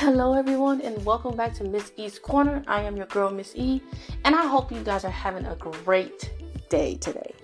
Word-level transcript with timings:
Hello, 0.00 0.32
everyone, 0.32 0.80
and 0.80 1.04
welcome 1.04 1.36
back 1.36 1.52
to 1.52 1.62
Miss 1.62 1.92
E's 1.98 2.18
Corner. 2.18 2.62
I 2.66 2.80
am 2.80 2.96
your 2.96 3.04
girl, 3.04 3.30
Miss 3.30 3.54
E, 3.54 3.82
and 4.24 4.34
I 4.34 4.46
hope 4.46 4.72
you 4.72 4.82
guys 4.82 5.04
are 5.04 5.10
having 5.10 5.44
a 5.44 5.54
great 5.56 6.32
day 6.70 6.94
today. 6.94 7.34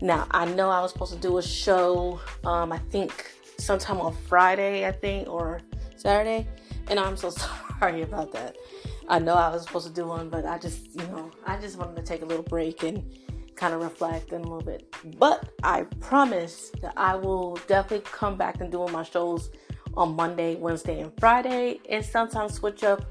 Now, 0.00 0.26
I 0.32 0.44
know 0.46 0.70
I 0.70 0.80
was 0.80 0.90
supposed 0.90 1.12
to 1.12 1.20
do 1.20 1.38
a 1.38 1.42
show, 1.42 2.18
um, 2.44 2.72
I 2.72 2.78
think 2.78 3.30
sometime 3.58 4.00
on 4.00 4.12
Friday, 4.26 4.88
I 4.88 4.90
think, 4.90 5.28
or 5.28 5.60
Saturday, 5.94 6.48
and 6.88 6.98
I'm 6.98 7.16
so 7.16 7.30
sorry 7.78 8.02
about 8.02 8.32
that. 8.32 8.56
I 9.06 9.20
know 9.20 9.34
I 9.34 9.48
was 9.50 9.62
supposed 9.62 9.86
to 9.86 9.92
do 9.92 10.04
one, 10.04 10.30
but 10.30 10.44
I 10.44 10.58
just, 10.58 10.92
you 11.00 11.06
know, 11.06 11.30
I 11.46 11.58
just 11.58 11.78
wanted 11.78 11.94
to 11.94 12.02
take 12.02 12.22
a 12.22 12.26
little 12.26 12.42
break 12.42 12.82
and 12.82 13.04
kind 13.54 13.72
of 13.72 13.82
reflect 13.82 14.32
in 14.32 14.40
a 14.40 14.42
little 14.42 14.62
bit. 14.62 14.92
But 15.16 15.48
I 15.62 15.82
promise 16.00 16.72
that 16.82 16.94
I 16.96 17.14
will 17.14 17.54
definitely 17.68 18.04
come 18.10 18.36
back 18.36 18.60
and 18.60 18.72
doing 18.72 18.90
my 18.90 19.04
shows 19.04 19.50
on 19.94 20.16
Monday, 20.16 20.56
Wednesday, 20.56 21.00
and 21.00 21.12
Friday, 21.18 21.80
and 21.88 22.04
sometimes 22.04 22.54
switch 22.54 22.84
up 22.84 23.04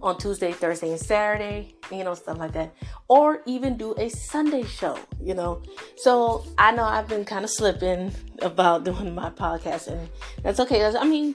on 0.00 0.18
Tuesday, 0.18 0.52
Thursday, 0.52 0.90
and 0.90 1.00
Saturday, 1.00 1.74
you 1.90 2.04
know, 2.04 2.14
stuff 2.14 2.38
like 2.38 2.52
that. 2.52 2.74
Or 3.08 3.42
even 3.46 3.76
do 3.76 3.94
a 3.98 4.08
Sunday 4.08 4.62
show, 4.62 4.98
you 5.20 5.34
know. 5.34 5.62
So 5.96 6.44
I 6.56 6.72
know 6.72 6.84
I've 6.84 7.08
been 7.08 7.24
kind 7.24 7.44
of 7.44 7.50
slipping 7.50 8.12
about 8.42 8.84
doing 8.84 9.14
my 9.14 9.30
podcast, 9.30 9.88
and 9.88 10.08
that's 10.42 10.60
okay. 10.60 10.84
I 10.84 11.04
mean, 11.04 11.34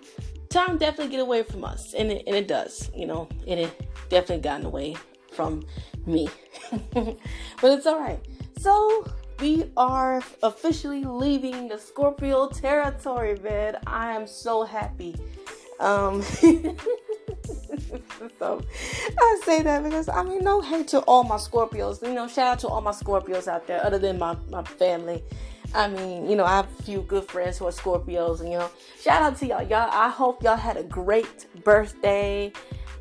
time 0.50 0.78
definitely 0.78 1.12
get 1.12 1.20
away 1.20 1.44
from 1.44 1.64
us, 1.64 1.94
and 1.94 2.12
it, 2.12 2.24
and 2.28 2.36
it 2.36 2.48
does, 2.48 2.90
you 2.96 3.06
know, 3.06 3.28
and 3.48 3.60
it 3.60 3.90
definitely 4.10 4.42
gotten 4.42 4.66
away 4.66 4.96
from 5.32 5.64
me. 6.06 6.30
but 6.94 7.18
it's 7.64 7.86
all 7.86 8.00
right. 8.00 8.20
So 8.60 9.06
we 9.44 9.70
are 9.76 10.24
officially 10.42 11.04
leaving 11.04 11.68
the 11.68 11.78
Scorpio 11.78 12.48
territory, 12.48 13.38
man. 13.44 13.78
I 13.86 14.14
am 14.14 14.26
so 14.26 14.64
happy. 14.64 15.18
Um, 15.82 16.22
so 18.40 18.64
I 19.20 19.42
say 19.44 19.62
that 19.64 19.84
because 19.84 20.08
I 20.08 20.24
mean, 20.24 20.46
no 20.46 20.62
hate 20.62 20.88
to 20.90 21.00
all 21.00 21.26
my 21.26 21.36
Scorpios. 21.36 22.02
You 22.02 22.14
know, 22.14 22.26
shout 22.30 22.54
out 22.54 22.60
to 22.60 22.70
all 22.70 22.80
my 22.80 22.92
Scorpios 22.92 23.50
out 23.50 23.68
there, 23.68 23.86
other 23.86 24.00
than 24.00 24.18
my, 24.18 24.38
my 24.50 24.64
family. 24.64 25.22
I 25.76 25.90
mean, 25.90 26.30
you 26.30 26.38
know, 26.38 26.46
I 26.46 26.56
have 26.56 26.70
a 26.80 26.84
few 26.84 27.02
good 27.02 27.26
friends 27.26 27.58
who 27.58 27.68
are 27.68 27.72
Scorpios, 27.72 28.40
and 28.40 28.50
you 28.50 28.60
know, 28.60 28.72
shout 29.02 29.22
out 29.24 29.36
to 29.40 29.46
y'all. 29.46 29.64
Y'all, 29.64 29.90
I 29.92 30.08
hope 30.08 30.42
y'all 30.42 30.56
had 30.56 30.78
a 30.78 30.84
great 30.84 31.48
birthday. 31.66 32.54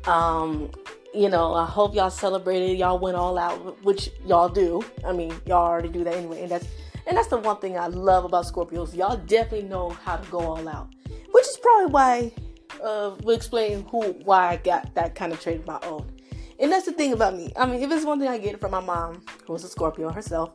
Um, 0.07 0.71
you 1.13 1.29
know, 1.29 1.53
I 1.53 1.65
hope 1.65 1.93
y'all 1.95 2.09
celebrated. 2.09 2.77
Y'all 2.77 2.99
went 2.99 3.15
all 3.15 3.37
out, 3.37 3.83
which 3.83 4.09
y'all 4.25 4.49
do. 4.49 4.83
I 5.05 5.13
mean, 5.13 5.33
y'all 5.45 5.65
already 5.65 5.89
do 5.89 6.03
that 6.03 6.15
anyway, 6.15 6.41
and 6.41 6.51
that's 6.51 6.67
and 7.05 7.17
that's 7.17 7.27
the 7.27 7.37
one 7.37 7.57
thing 7.57 7.77
I 7.77 7.87
love 7.87 8.25
about 8.25 8.45
Scorpios. 8.45 8.95
Y'all 8.95 9.17
definitely 9.17 9.67
know 9.67 9.89
how 9.89 10.17
to 10.17 10.31
go 10.31 10.39
all 10.39 10.67
out, 10.67 10.89
which 11.31 11.45
is 11.45 11.57
probably 11.61 11.91
why 11.91 12.31
uh, 12.83 13.15
we'll 13.23 13.35
explain 13.35 13.85
who 13.89 14.01
why 14.23 14.49
I 14.49 14.57
got 14.57 14.93
that 14.95 15.15
kind 15.15 15.31
of 15.31 15.39
trait 15.39 15.59
of 15.59 15.67
my 15.67 15.79
own. 15.83 16.09
And 16.59 16.71
that's 16.71 16.85
the 16.85 16.93
thing 16.93 17.13
about 17.13 17.35
me. 17.35 17.51
I 17.57 17.65
mean, 17.65 17.81
if 17.81 17.91
it's 17.91 18.05
one 18.05 18.19
thing 18.19 18.29
I 18.29 18.37
get 18.37 18.59
from 18.59 18.71
my 18.71 18.79
mom, 18.79 19.23
who's 19.45 19.63
a 19.63 19.67
Scorpio 19.67 20.09
herself, 20.11 20.53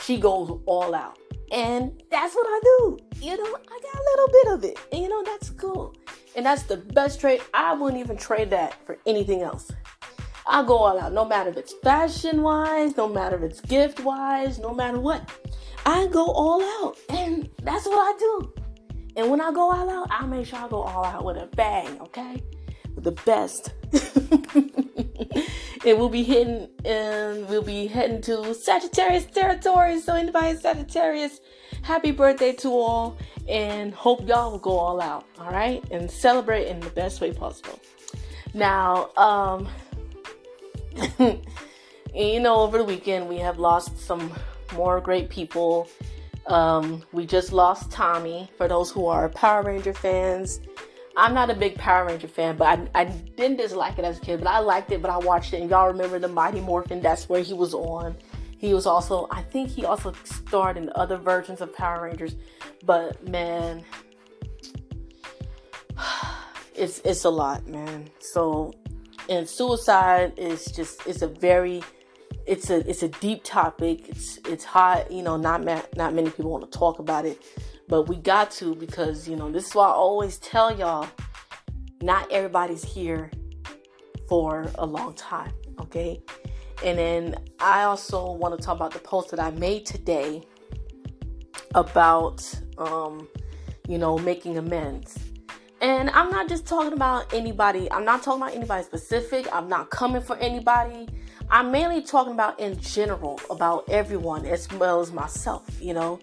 she 0.00 0.18
goes 0.18 0.60
all 0.66 0.94
out. 0.94 1.18
And 1.52 2.02
that's 2.10 2.34
what 2.34 2.46
I 2.46 2.60
do. 2.64 2.98
You 3.20 3.36
know, 3.36 3.44
I 3.44 3.80
got 3.80 3.94
a 3.94 4.04
little 4.10 4.28
bit 4.32 4.46
of 4.52 4.64
it. 4.64 4.88
And 4.92 5.02
you 5.02 5.08
know, 5.08 5.22
that's 5.22 5.50
cool. 5.50 5.94
And 6.34 6.44
that's 6.44 6.64
the 6.64 6.78
best 6.78 7.20
trait. 7.20 7.42
I 7.52 7.74
wouldn't 7.74 8.00
even 8.00 8.16
trade 8.16 8.50
that 8.50 8.84
for 8.84 8.98
anything 9.06 9.42
else. 9.42 9.70
I 10.46 10.62
go 10.64 10.76
all 10.76 11.00
out, 11.00 11.12
no 11.12 11.24
matter 11.24 11.50
if 11.50 11.56
it's 11.56 11.72
fashion 11.82 12.42
wise, 12.42 12.96
no 12.96 13.08
matter 13.08 13.36
if 13.36 13.42
it's 13.50 13.60
gift 13.62 14.00
wise, 14.00 14.58
no 14.58 14.74
matter 14.74 15.00
what. 15.00 15.30
I 15.86 16.06
go 16.08 16.26
all 16.26 16.62
out, 16.62 16.96
and 17.08 17.48
that's 17.62 17.86
what 17.86 17.98
I 17.98 18.18
do. 18.18 18.52
And 19.16 19.30
when 19.30 19.40
I 19.40 19.52
go 19.52 19.70
all 19.70 19.88
out, 19.88 20.08
I 20.10 20.26
make 20.26 20.46
sure 20.46 20.58
I 20.58 20.68
go 20.68 20.82
all 20.82 21.04
out 21.04 21.24
with 21.24 21.36
a 21.36 21.46
bang, 21.56 22.00
okay? 22.00 22.42
With 22.94 23.04
the 23.04 23.12
best. 23.12 23.72
and 24.54 25.98
we'll 25.98 26.08
be 26.08 26.24
hitting, 26.24 26.68
and 26.84 27.48
we'll 27.48 27.62
be 27.62 27.86
heading 27.86 28.20
to 28.22 28.54
Sagittarius 28.54 29.26
territory. 29.26 30.00
So 30.00 30.14
anybody 30.14 30.56
Sagittarius, 30.56 31.40
happy 31.82 32.10
birthday 32.10 32.52
to 32.54 32.68
all, 32.68 33.16
and 33.48 33.94
hope 33.94 34.26
y'all 34.28 34.50
will 34.50 34.58
go 34.58 34.78
all 34.78 35.00
out, 35.00 35.26
all 35.38 35.50
right, 35.50 35.82
and 35.90 36.10
celebrate 36.10 36.66
in 36.66 36.80
the 36.80 36.90
best 36.90 37.20
way 37.20 37.32
possible. 37.32 37.78
Now, 38.54 39.10
um, 39.16 39.68
and 41.18 41.44
you 42.14 42.40
know, 42.40 42.56
over 42.56 42.78
the 42.78 42.84
weekend 42.84 43.28
we 43.28 43.38
have 43.38 43.58
lost 43.58 43.98
some 43.98 44.32
more 44.74 45.00
great 45.00 45.28
people. 45.28 45.88
Um, 46.46 47.02
we 47.12 47.26
just 47.26 47.52
lost 47.52 47.90
Tommy. 47.90 48.50
For 48.58 48.68
those 48.68 48.90
who 48.90 49.06
are 49.06 49.28
Power 49.28 49.62
Ranger 49.62 49.94
fans, 49.94 50.60
I'm 51.16 51.32
not 51.32 51.50
a 51.50 51.54
big 51.54 51.76
Power 51.76 52.06
Ranger 52.06 52.28
fan, 52.28 52.56
but 52.56 52.66
I, 52.66 53.02
I 53.02 53.04
didn't 53.04 53.58
dislike 53.58 53.98
it 53.98 54.04
as 54.04 54.18
a 54.18 54.20
kid, 54.20 54.40
but 54.40 54.48
I 54.48 54.58
liked 54.58 54.90
it. 54.92 55.00
But 55.00 55.10
I 55.10 55.18
watched 55.18 55.54
it, 55.54 55.60
and 55.60 55.70
y'all 55.70 55.86
remember 55.86 56.18
the 56.18 56.28
Mighty 56.28 56.60
Morphin? 56.60 57.00
That's 57.00 57.28
where 57.28 57.42
he 57.42 57.54
was 57.54 57.72
on. 57.72 58.16
He 58.58 58.74
was 58.74 58.86
also, 58.86 59.28
I 59.30 59.42
think, 59.42 59.68
he 59.70 59.84
also 59.84 60.12
starred 60.24 60.76
in 60.76 60.90
other 60.94 61.16
versions 61.16 61.60
of 61.60 61.74
Power 61.74 62.04
Rangers. 62.04 62.34
But 62.84 63.26
man, 63.28 63.84
it's 66.74 67.00
it's 67.04 67.24
a 67.24 67.30
lot, 67.30 67.66
man. 67.66 68.10
So 68.18 68.74
and 69.28 69.48
suicide 69.48 70.38
is 70.38 70.66
just 70.66 71.06
it's 71.06 71.22
a 71.22 71.28
very 71.28 71.82
it's 72.46 72.70
a 72.70 72.88
it's 72.88 73.02
a 73.02 73.08
deep 73.08 73.42
topic. 73.44 74.08
It's 74.08 74.38
it's 74.46 74.64
hot. 74.64 75.10
You 75.10 75.22
know, 75.22 75.36
not 75.36 75.64
ma- 75.64 75.82
not 75.96 76.14
many 76.14 76.30
people 76.30 76.50
want 76.50 76.70
to 76.70 76.78
talk 76.78 76.98
about 76.98 77.24
it, 77.24 77.42
but 77.88 78.08
we 78.08 78.16
got 78.16 78.50
to 78.52 78.74
because 78.74 79.28
you 79.28 79.36
know 79.36 79.50
this 79.50 79.68
is 79.68 79.74
why 79.74 79.86
I 79.86 79.92
always 79.92 80.38
tell 80.38 80.76
y'all. 80.76 81.08
Not 82.02 82.30
everybody's 82.30 82.84
here 82.84 83.30
for 84.28 84.66
a 84.74 84.84
long 84.84 85.14
time. 85.14 85.52
Okay, 85.80 86.20
and 86.84 86.98
then 86.98 87.36
I 87.60 87.84
also 87.84 88.32
want 88.32 88.58
to 88.58 88.64
talk 88.64 88.76
about 88.76 88.92
the 88.92 88.98
post 88.98 89.30
that 89.30 89.40
I 89.40 89.50
made 89.52 89.86
today 89.86 90.42
about 91.74 92.44
um, 92.76 93.26
you 93.88 93.96
know 93.96 94.18
making 94.18 94.58
amends 94.58 95.18
and 95.84 96.08
I'm 96.10 96.30
not 96.30 96.48
just 96.48 96.64
talking 96.64 96.94
about 96.94 97.34
anybody, 97.34 97.92
I'm 97.92 98.06
not 98.06 98.22
talking 98.22 98.40
about 98.40 98.54
anybody 98.54 98.82
specific, 98.84 99.46
I'm 99.52 99.68
not 99.68 99.90
coming 99.90 100.22
for 100.22 100.34
anybody. 100.38 101.06
I'm 101.50 101.70
mainly 101.70 102.00
talking 102.00 102.32
about 102.32 102.58
in 102.58 102.80
general, 102.80 103.38
about 103.50 103.84
everyone 103.90 104.46
as 104.46 104.66
well 104.72 105.02
as 105.02 105.12
myself, 105.12 105.62
you 105.82 105.92
know. 105.92 106.20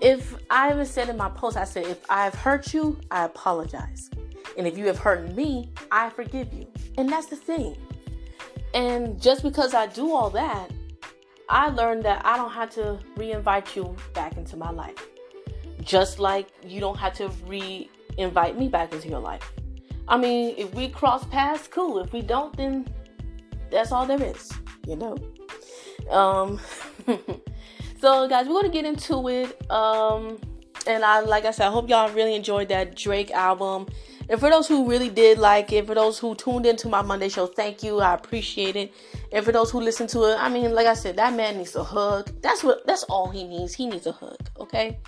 If 0.00 0.34
I 0.48 0.72
even 0.72 0.86
said 0.86 1.10
in 1.10 1.18
my 1.18 1.28
post, 1.28 1.58
I 1.58 1.64
said, 1.64 1.84
if 1.84 2.00
I've 2.08 2.34
hurt 2.34 2.72
you, 2.72 2.98
I 3.10 3.26
apologize. 3.26 4.08
And 4.56 4.66
if 4.66 4.78
you 4.78 4.86
have 4.86 4.98
hurt 4.98 5.34
me, 5.34 5.70
I 5.92 6.08
forgive 6.08 6.54
you. 6.54 6.66
And 6.96 7.06
that's 7.06 7.26
the 7.26 7.36
thing. 7.36 7.76
And 8.72 9.20
just 9.20 9.42
because 9.42 9.74
I 9.74 9.86
do 9.86 10.14
all 10.14 10.30
that, 10.30 10.70
I 11.50 11.68
learned 11.68 12.04
that 12.04 12.24
I 12.24 12.38
don't 12.38 12.52
have 12.52 12.70
to 12.70 12.98
re-invite 13.16 13.76
you 13.76 13.94
back 14.14 14.38
into 14.38 14.56
my 14.56 14.70
life. 14.70 15.06
Just 15.82 16.18
like 16.18 16.48
you 16.64 16.80
don't 16.80 16.96
have 16.96 17.12
to 17.18 17.28
re 17.46 17.90
invite 18.16 18.58
me 18.58 18.68
back 18.68 18.92
into 18.92 19.08
your 19.08 19.20
life. 19.20 19.52
I 20.06 20.18
mean, 20.18 20.54
if 20.58 20.74
we 20.74 20.88
cross 20.88 21.24
paths, 21.26 21.68
cool. 21.68 21.98
If 21.98 22.12
we 22.12 22.20
don't, 22.20 22.54
then 22.56 22.86
that's 23.70 23.92
all 23.92 24.06
there 24.06 24.22
is, 24.22 24.52
you 24.86 24.96
know. 24.96 25.16
Um, 26.10 26.60
so 28.00 28.28
guys, 28.28 28.46
we're 28.46 28.60
gonna 28.60 28.68
get 28.68 28.84
into 28.84 29.28
it. 29.28 29.70
Um, 29.70 30.38
and 30.86 31.04
I, 31.04 31.20
like 31.20 31.44
I 31.46 31.50
said, 31.50 31.68
I 31.68 31.70
hope 31.70 31.88
y'all 31.88 32.10
really 32.12 32.34
enjoyed 32.34 32.68
that 32.68 32.94
Drake 32.94 33.30
album. 33.30 33.86
And 34.28 34.40
for 34.40 34.48
those 34.48 34.66
who 34.66 34.88
really 34.88 35.10
did 35.10 35.38
like 35.38 35.72
it, 35.72 35.86
for 35.86 35.94
those 35.94 36.18
who 36.18 36.34
tuned 36.34 36.64
into 36.66 36.88
my 36.88 37.02
Monday 37.02 37.28
show, 37.28 37.46
thank 37.46 37.82
you. 37.82 38.00
I 38.00 38.14
appreciate 38.14 38.74
it. 38.76 38.92
And 39.32 39.44
for 39.44 39.52
those 39.52 39.70
who 39.70 39.80
listen 39.80 40.06
to 40.08 40.24
it, 40.24 40.36
I 40.38 40.48
mean, 40.48 40.72
like 40.72 40.86
I 40.86 40.94
said, 40.94 41.16
that 41.16 41.34
man 41.34 41.58
needs 41.58 41.76
a 41.76 41.84
hug. 41.84 42.30
That's 42.40 42.64
what. 42.64 42.86
That's 42.86 43.02
all 43.04 43.30
he 43.30 43.44
needs. 43.44 43.74
He 43.74 43.86
needs 43.86 44.06
a 44.06 44.12
hug. 44.12 44.38
Okay. 44.58 44.98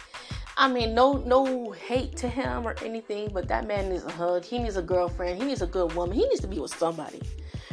I 0.58 0.68
mean, 0.68 0.94
no 0.94 1.14
no 1.26 1.70
hate 1.72 2.16
to 2.18 2.28
him 2.28 2.66
or 2.66 2.74
anything, 2.82 3.30
but 3.32 3.46
that 3.48 3.66
man 3.66 3.90
needs 3.90 4.04
a 4.04 4.12
hug. 4.12 4.44
He 4.44 4.58
needs 4.58 4.76
a 4.76 4.82
girlfriend. 4.82 5.38
He 5.40 5.46
needs 5.46 5.62
a 5.62 5.66
good 5.66 5.94
woman. 5.94 6.16
He 6.16 6.26
needs 6.26 6.40
to 6.40 6.48
be 6.48 6.58
with 6.58 6.74
somebody. 6.74 7.20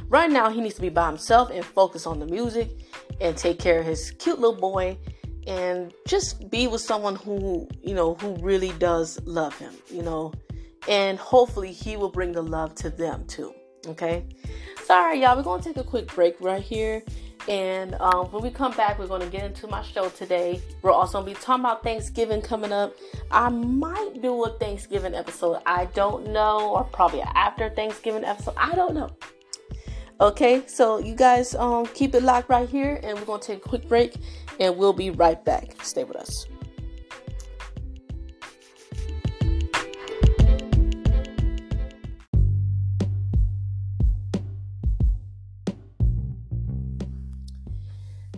Right 0.10 0.30
now, 0.30 0.50
he 0.50 0.62
needs 0.62 0.76
to 0.76 0.82
be 0.82 0.90
by 0.90 1.08
himself 1.08 1.50
and 1.50 1.64
focus 1.66 2.06
on 2.06 2.20
the 2.20 2.26
music 2.26 2.70
and 3.22 3.38
take 3.38 3.58
care 3.58 3.80
of 3.80 3.86
his 3.86 4.12
cute 4.12 4.40
little 4.40 4.60
boy 4.60 4.98
and 5.48 5.94
just 6.08 6.50
be 6.50 6.68
with 6.68 6.82
someone 6.82 7.16
who, 7.16 7.68
you 7.82 7.94
know, 7.94 8.16
who 8.16 8.36
really 8.36 8.72
does 8.74 9.20
love 9.26 9.58
him, 9.58 9.74
you 9.90 10.02
know. 10.02 10.34
And 10.88 11.18
hopefully 11.18 11.72
he 11.72 11.98
will 11.98 12.12
bring 12.12 12.34
the 12.34 12.44
love 12.44 12.76
to 12.76 12.90
them 12.90 13.26
too. 13.28 13.54
Okay? 13.88 14.26
Sorry, 14.84 15.22
y'all. 15.22 15.36
We're 15.36 15.44
going 15.44 15.62
to 15.62 15.70
take 15.70 15.78
a 15.78 15.88
quick 15.88 16.08
break 16.14 16.36
right 16.40 16.62
here. 16.62 17.02
And 17.48 17.96
um, 17.96 18.32
when 18.32 18.42
we 18.42 18.50
come 18.50 18.72
back, 18.74 18.98
we're 18.98 19.08
going 19.08 19.22
to 19.22 19.30
get 19.30 19.44
into 19.44 19.68
my 19.68 19.82
show 19.82 20.10
today. 20.10 20.62
We're 20.82 20.92
also 20.92 21.22
going 21.22 21.34
to 21.34 21.40
be 21.40 21.44
talking 21.44 21.66
about 21.66 21.84
Thanksgiving 21.84 22.42
coming 22.42 22.72
up. 22.72 22.96
I 23.32 23.50
might 23.50 24.22
do 24.22 24.46
a 24.46 24.58
Thanksgiving 24.60 25.14
episode. 25.14 25.62
I 25.66 25.86
don't 25.88 26.30
know, 26.30 26.72
or 26.72 26.84
probably 26.86 27.22
after 27.22 27.70
Thanksgiving 27.70 28.24
episode. 28.24 28.56
I 28.58 28.74
don't 28.76 28.94
know. 28.94 29.10
Okay, 30.22 30.64
so 30.68 31.00
you 31.00 31.16
guys 31.16 31.54
um, 31.56 31.86
keep 31.88 32.16
it 32.16 32.24
locked 32.24 32.50
right 32.50 32.70
here, 32.70 33.00
and 33.04 33.18
we're 33.18 33.26
going 33.26 33.42
to 33.42 33.48
take 33.48 33.66
a 33.66 33.68
quick 33.68 33.90
break, 33.90 34.16
and 34.60 34.78
we'll 34.78 34.94
be 34.94 35.10
right 35.10 35.44
back. 35.44 35.84
Stay 35.84 36.06
with 36.06 36.16
us. 36.16 36.48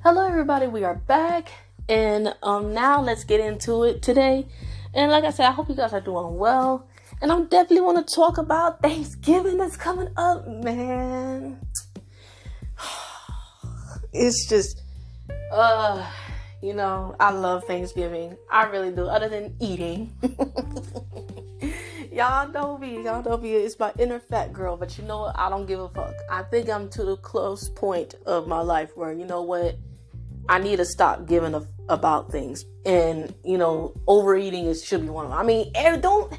Hello, 0.07 0.23
everybody. 0.23 0.67
We 0.67 0.83
are 0.83 0.93
back, 0.93 1.51
and 1.89 2.35
um, 2.43 2.75
now 2.75 3.01
let's 3.01 3.23
get 3.23 3.39
into 3.39 3.85
it 3.85 4.03
today. 4.03 4.47
And 4.93 5.09
like 5.11 5.23
I 5.23 5.31
said, 5.31 5.47
I 5.47 5.51
hope 5.51 5.67
you 5.67 5.73
guys 5.73 5.93
are 5.93 5.99
doing 5.99 6.37
well. 6.37 6.87
And 7.23 7.31
I'm 7.31 7.47
definitely 7.47 7.81
want 7.81 8.07
to 8.07 8.15
talk 8.15 8.37
about 8.37 8.83
Thanksgiving 8.83 9.57
that's 9.57 9.75
coming 9.75 10.09
up, 10.15 10.47
man. 10.47 11.59
It's 14.13 14.47
just, 14.47 14.83
uh, 15.51 16.07
you 16.61 16.75
know, 16.75 17.15
I 17.19 17.31
love 17.31 17.63
Thanksgiving. 17.63 18.37
I 18.51 18.65
really 18.65 18.91
do. 18.91 19.07
Other 19.07 19.27
than 19.27 19.55
eating. 19.59 20.15
y'all 22.11 22.47
know 22.49 22.77
me. 22.77 23.03
Y'all 23.03 23.23
know 23.23 23.37
me. 23.37 23.53
It's 23.53 23.79
my 23.79 23.91
inner 23.97 24.19
fat 24.19 24.53
girl. 24.53 24.77
But 24.77 24.99
you 24.99 25.03
know 25.03 25.21
what? 25.21 25.39
I 25.39 25.49
don't 25.49 25.65
give 25.65 25.79
a 25.79 25.89
fuck. 25.89 26.13
I 26.29 26.43
think 26.43 26.69
I'm 26.69 26.89
to 26.91 27.03
the 27.03 27.17
close 27.17 27.69
point 27.69 28.13
of 28.27 28.47
my 28.47 28.61
life 28.61 28.91
where 28.95 29.11
you 29.11 29.25
know 29.25 29.41
what 29.41 29.75
I 30.47 30.59
need 30.59 30.77
to 30.77 30.85
stop 30.85 31.27
giving 31.27 31.53
a, 31.53 31.67
about 31.89 32.31
things. 32.31 32.65
And, 32.85 33.33
you 33.43 33.57
know, 33.57 33.93
overeating 34.07 34.65
is 34.65 34.83
should 34.83 35.01
be 35.01 35.09
one 35.09 35.25
of 35.25 35.31
them. 35.31 35.39
I 35.39 35.43
mean, 35.43 35.71
don't 36.01 36.33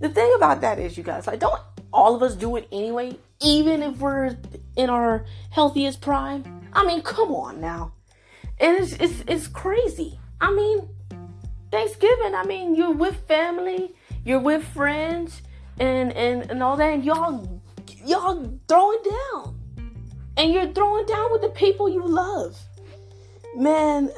the 0.00 0.08
thing 0.08 0.32
about 0.36 0.62
that 0.62 0.78
is 0.78 0.96
you 0.96 1.04
guys, 1.04 1.26
like 1.26 1.40
don't 1.40 1.60
all 1.92 2.14
of 2.14 2.22
us 2.22 2.34
do 2.34 2.56
it 2.56 2.68
anyway, 2.72 3.18
even 3.40 3.82
if 3.82 3.98
we're 3.98 4.36
in 4.76 4.90
our 4.90 5.26
healthiest 5.50 6.00
prime? 6.00 6.68
I 6.72 6.86
mean, 6.86 7.02
come 7.02 7.32
on 7.32 7.60
now. 7.60 7.92
And 8.58 8.78
it's 8.78 8.92
it's 8.94 9.24
it's 9.26 9.46
crazy. 9.46 10.18
I 10.40 10.52
mean, 10.54 10.88
Thanksgiving, 11.70 12.34
I 12.34 12.44
mean, 12.44 12.74
you're 12.74 12.92
with 12.92 13.26
family, 13.28 13.94
you're 14.24 14.40
with 14.40 14.64
friends 14.64 15.42
and 15.78 16.12
and, 16.12 16.50
and 16.50 16.62
all 16.62 16.76
that, 16.76 16.94
and 16.94 17.04
y'all 17.04 17.60
y'all 18.04 18.58
throwing 18.68 19.02
down. 19.02 19.56
And 20.36 20.54
you're 20.54 20.72
throwing 20.72 21.04
down 21.04 21.32
with 21.32 21.42
the 21.42 21.50
people 21.50 21.90
you 21.90 22.06
love 22.06 22.58
man, 23.56 24.10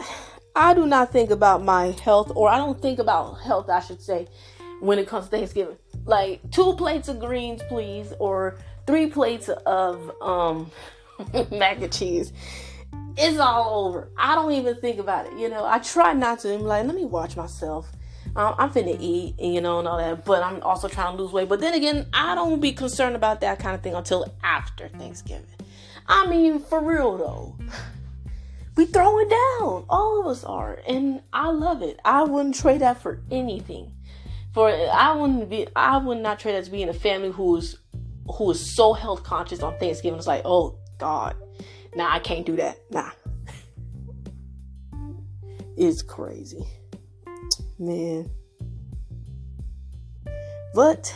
I 0.54 0.74
do 0.74 0.86
not 0.86 1.12
think 1.12 1.30
about 1.30 1.62
my 1.62 1.94
health, 2.02 2.32
or 2.34 2.48
I 2.48 2.58
don't 2.58 2.80
think 2.80 2.98
about 2.98 3.40
health, 3.40 3.70
I 3.70 3.80
should 3.80 4.02
say, 4.02 4.28
when 4.80 4.98
it 4.98 5.08
comes 5.08 5.26
to 5.26 5.30
Thanksgiving. 5.30 5.76
Like 6.04 6.50
two 6.50 6.74
plates 6.74 7.08
of 7.08 7.20
greens, 7.20 7.62
please, 7.68 8.12
or 8.18 8.58
three 8.86 9.06
plates 9.06 9.48
of 9.48 10.10
um 10.20 10.70
mac 11.50 11.80
and 11.80 11.92
cheese. 11.92 12.32
It's 13.16 13.38
all 13.38 13.86
over. 13.86 14.10
I 14.16 14.34
don't 14.34 14.52
even 14.52 14.76
think 14.76 14.98
about 14.98 15.26
it. 15.26 15.38
You 15.38 15.48
know, 15.48 15.64
I 15.64 15.78
try 15.78 16.12
not 16.12 16.40
to. 16.40 16.54
I'm 16.54 16.62
like, 16.62 16.86
let 16.86 16.96
me 16.96 17.04
watch 17.04 17.36
myself. 17.36 17.90
Um, 18.34 18.54
I'm 18.58 18.70
finna 18.70 18.96
eat, 18.98 19.34
and 19.38 19.54
you 19.54 19.60
know, 19.60 19.78
and 19.78 19.86
all 19.86 19.98
that. 19.98 20.24
But 20.24 20.42
I'm 20.42 20.62
also 20.62 20.88
trying 20.88 21.16
to 21.16 21.22
lose 21.22 21.32
weight. 21.32 21.48
But 21.48 21.60
then 21.60 21.74
again, 21.74 22.06
I 22.12 22.34
don't 22.34 22.60
be 22.60 22.72
concerned 22.72 23.14
about 23.14 23.40
that 23.42 23.58
kind 23.58 23.74
of 23.74 23.82
thing 23.82 23.94
until 23.94 24.34
after 24.42 24.88
Thanksgiving. 24.88 25.46
I 26.08 26.26
mean, 26.26 26.58
for 26.58 26.82
real 26.82 27.16
though 27.16 27.56
we 28.76 28.86
throwing 28.86 29.28
down. 29.28 29.84
All 29.88 30.20
of 30.20 30.26
us 30.26 30.44
are. 30.44 30.80
And 30.88 31.22
I 31.32 31.50
love 31.50 31.82
it. 31.82 32.00
I 32.04 32.22
wouldn't 32.22 32.54
trade 32.54 32.80
that 32.80 33.00
for 33.00 33.20
anything. 33.30 33.92
For 34.54 34.68
I 34.68 35.14
wouldn't 35.14 35.48
be 35.48 35.66
I 35.74 35.96
would 35.96 36.18
not 36.18 36.38
trade 36.38 36.54
that 36.54 36.64
to 36.64 36.70
be 36.70 36.82
in 36.82 36.88
a 36.88 36.94
family 36.94 37.30
who's 37.30 37.78
who 38.36 38.50
is 38.50 38.74
so 38.74 38.92
health 38.92 39.24
conscious 39.24 39.60
on 39.60 39.78
Thanksgiving. 39.78 40.18
It's 40.18 40.26
like, 40.26 40.42
oh 40.44 40.78
God. 40.98 41.36
Nah, 41.94 42.12
I 42.12 42.18
can't 42.18 42.46
do 42.46 42.56
that. 42.56 42.78
Nah. 42.90 43.10
It's 45.74 46.02
crazy. 46.02 46.66
Man. 47.78 48.30
But 50.74 51.14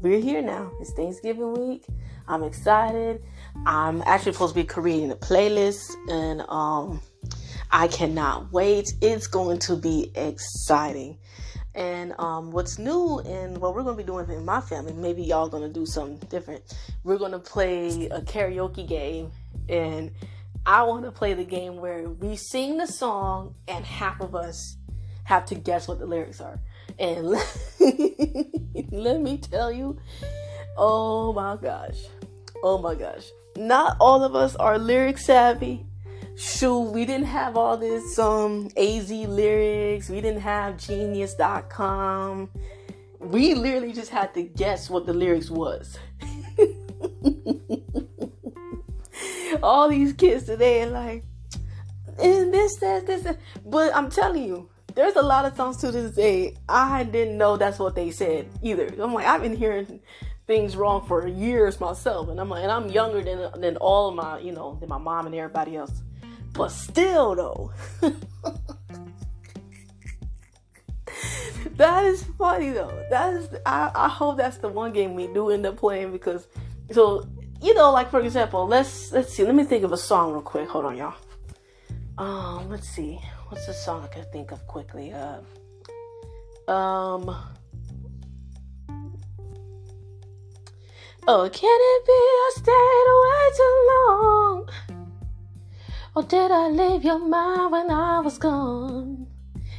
we're 0.00 0.20
here 0.20 0.40
now. 0.40 0.72
It's 0.80 0.92
Thanksgiving 0.92 1.52
week. 1.52 1.86
I'm 2.26 2.42
excited. 2.42 3.22
I'm 3.66 4.02
actually 4.06 4.32
supposed 4.32 4.54
to 4.54 4.60
be 4.60 4.66
creating 4.66 5.10
a 5.10 5.16
playlist 5.16 5.92
and 6.08 6.42
um 6.48 7.00
I 7.70 7.88
cannot 7.88 8.52
wait. 8.52 8.86
It's 9.02 9.26
going 9.26 9.58
to 9.60 9.76
be 9.76 10.10
exciting. 10.14 11.18
And 11.74 12.14
um, 12.18 12.50
what's 12.50 12.78
new 12.78 13.20
and 13.20 13.58
what 13.58 13.74
we're 13.74 13.82
going 13.82 13.96
to 13.96 14.02
be 14.02 14.06
doing 14.06 14.28
in 14.30 14.44
my 14.44 14.60
family, 14.60 14.92
maybe 14.92 15.22
y'all 15.22 15.48
going 15.48 15.62
to 15.62 15.72
do 15.72 15.86
something 15.86 16.16
different. 16.28 16.62
We're 17.04 17.18
going 17.18 17.32
to 17.32 17.38
play 17.38 18.06
a 18.06 18.20
karaoke 18.20 18.88
game. 18.88 19.30
And 19.68 20.10
I 20.66 20.82
want 20.82 21.04
to 21.04 21.12
play 21.12 21.34
the 21.34 21.44
game 21.44 21.76
where 21.76 22.08
we 22.08 22.36
sing 22.36 22.78
the 22.78 22.86
song 22.86 23.54
and 23.68 23.84
half 23.84 24.20
of 24.20 24.34
us 24.34 24.76
have 25.24 25.44
to 25.46 25.54
guess 25.54 25.86
what 25.86 25.98
the 25.98 26.06
lyrics 26.06 26.40
are. 26.40 26.58
And 26.98 27.28
let 28.90 29.20
me 29.20 29.38
tell 29.38 29.70
you, 29.70 30.00
oh 30.76 31.32
my 31.34 31.56
gosh. 31.60 31.98
Oh 32.64 32.78
my 32.78 32.94
gosh 32.94 33.30
not 33.58 33.96
all 34.00 34.22
of 34.22 34.34
us 34.34 34.56
are 34.56 34.78
lyric 34.78 35.18
savvy. 35.18 35.84
Shoot, 36.36 36.92
we 36.92 37.04
didn't 37.04 37.26
have 37.26 37.56
all 37.56 37.76
this 37.76 38.18
um 38.18 38.68
AZ 38.76 39.10
lyrics. 39.10 40.08
We 40.08 40.20
didn't 40.20 40.42
have 40.42 40.78
genius.com. 40.78 42.50
We 43.18 43.54
literally 43.54 43.92
just 43.92 44.10
had 44.10 44.32
to 44.34 44.44
guess 44.44 44.88
what 44.88 45.04
the 45.04 45.12
lyrics 45.12 45.50
was. 45.50 45.98
all 49.62 49.88
these 49.88 50.12
kids 50.12 50.44
today 50.44 50.82
are 50.82 50.90
like, 50.90 51.24
and 52.22 52.54
this, 52.54 52.76
this, 52.76 53.02
this. 53.04 53.36
But 53.64 53.94
I'm 53.94 54.10
telling 54.10 54.44
you, 54.44 54.68
there's 54.94 55.16
a 55.16 55.22
lot 55.22 55.44
of 55.44 55.56
songs 55.56 55.78
to 55.78 55.90
this 55.90 56.14
day. 56.14 56.56
I 56.68 57.04
didn't 57.04 57.38
know 57.38 57.56
that's 57.56 57.78
what 57.78 57.94
they 57.94 58.10
said 58.10 58.48
either. 58.62 58.92
I'm 59.00 59.14
like, 59.14 59.26
I've 59.26 59.42
been 59.42 59.56
hearing 59.56 60.00
things 60.48 60.76
wrong 60.76 61.06
for 61.06 61.28
years 61.28 61.78
myself, 61.78 62.30
and 62.30 62.40
I'm 62.40 62.48
like, 62.48 62.64
and 62.64 62.72
I'm 62.72 62.88
younger 62.88 63.22
than 63.22 63.60
than 63.60 63.76
all 63.76 64.08
of 64.08 64.16
my, 64.16 64.40
you 64.40 64.50
know, 64.50 64.76
than 64.80 64.88
my 64.88 64.98
mom 64.98 65.26
and 65.26 65.34
everybody 65.34 65.76
else. 65.76 66.02
But 66.54 66.70
still, 66.70 67.36
though, 67.36 67.72
that 71.76 72.04
is 72.06 72.24
funny 72.36 72.70
though. 72.70 73.06
That 73.10 73.34
is, 73.34 73.50
I, 73.64 73.92
I 73.94 74.08
hope 74.08 74.38
that's 74.38 74.56
the 74.56 74.68
one 74.68 74.92
game 74.92 75.14
we 75.14 75.28
do 75.28 75.50
end 75.50 75.66
up 75.66 75.76
playing 75.76 76.10
because, 76.10 76.48
so 76.90 77.28
you 77.62 77.74
know, 77.74 77.92
like 77.92 78.10
for 78.10 78.20
example, 78.20 78.66
let's 78.66 79.12
let's 79.12 79.32
see. 79.32 79.44
Let 79.44 79.54
me 79.54 79.64
think 79.64 79.84
of 79.84 79.92
a 79.92 79.98
song 79.98 80.32
real 80.32 80.42
quick. 80.42 80.68
Hold 80.70 80.86
on, 80.86 80.96
y'all. 80.96 81.14
Um, 82.16 82.68
let's 82.70 82.88
see. 82.88 83.20
What's 83.48 83.66
the 83.66 83.74
song 83.74 84.02
I 84.02 84.08
can 84.08 84.24
think 84.32 84.50
of 84.50 84.66
quickly? 84.66 85.12
Uh, 85.12 85.40
um. 86.72 87.36
Oh, 91.30 91.46
can 91.52 91.78
it 91.78 92.06
be 92.06 92.12
I 92.12 92.50
stayed 92.56 93.08
away 93.16 93.44
too 93.54 93.76
long? 93.92 94.68
Or 96.16 96.22
did 96.22 96.50
I 96.50 96.68
leave 96.68 97.04
your 97.04 97.18
mind 97.18 97.70
when 97.70 97.90
I 97.90 98.20
was 98.20 98.38
gone? 98.38 99.26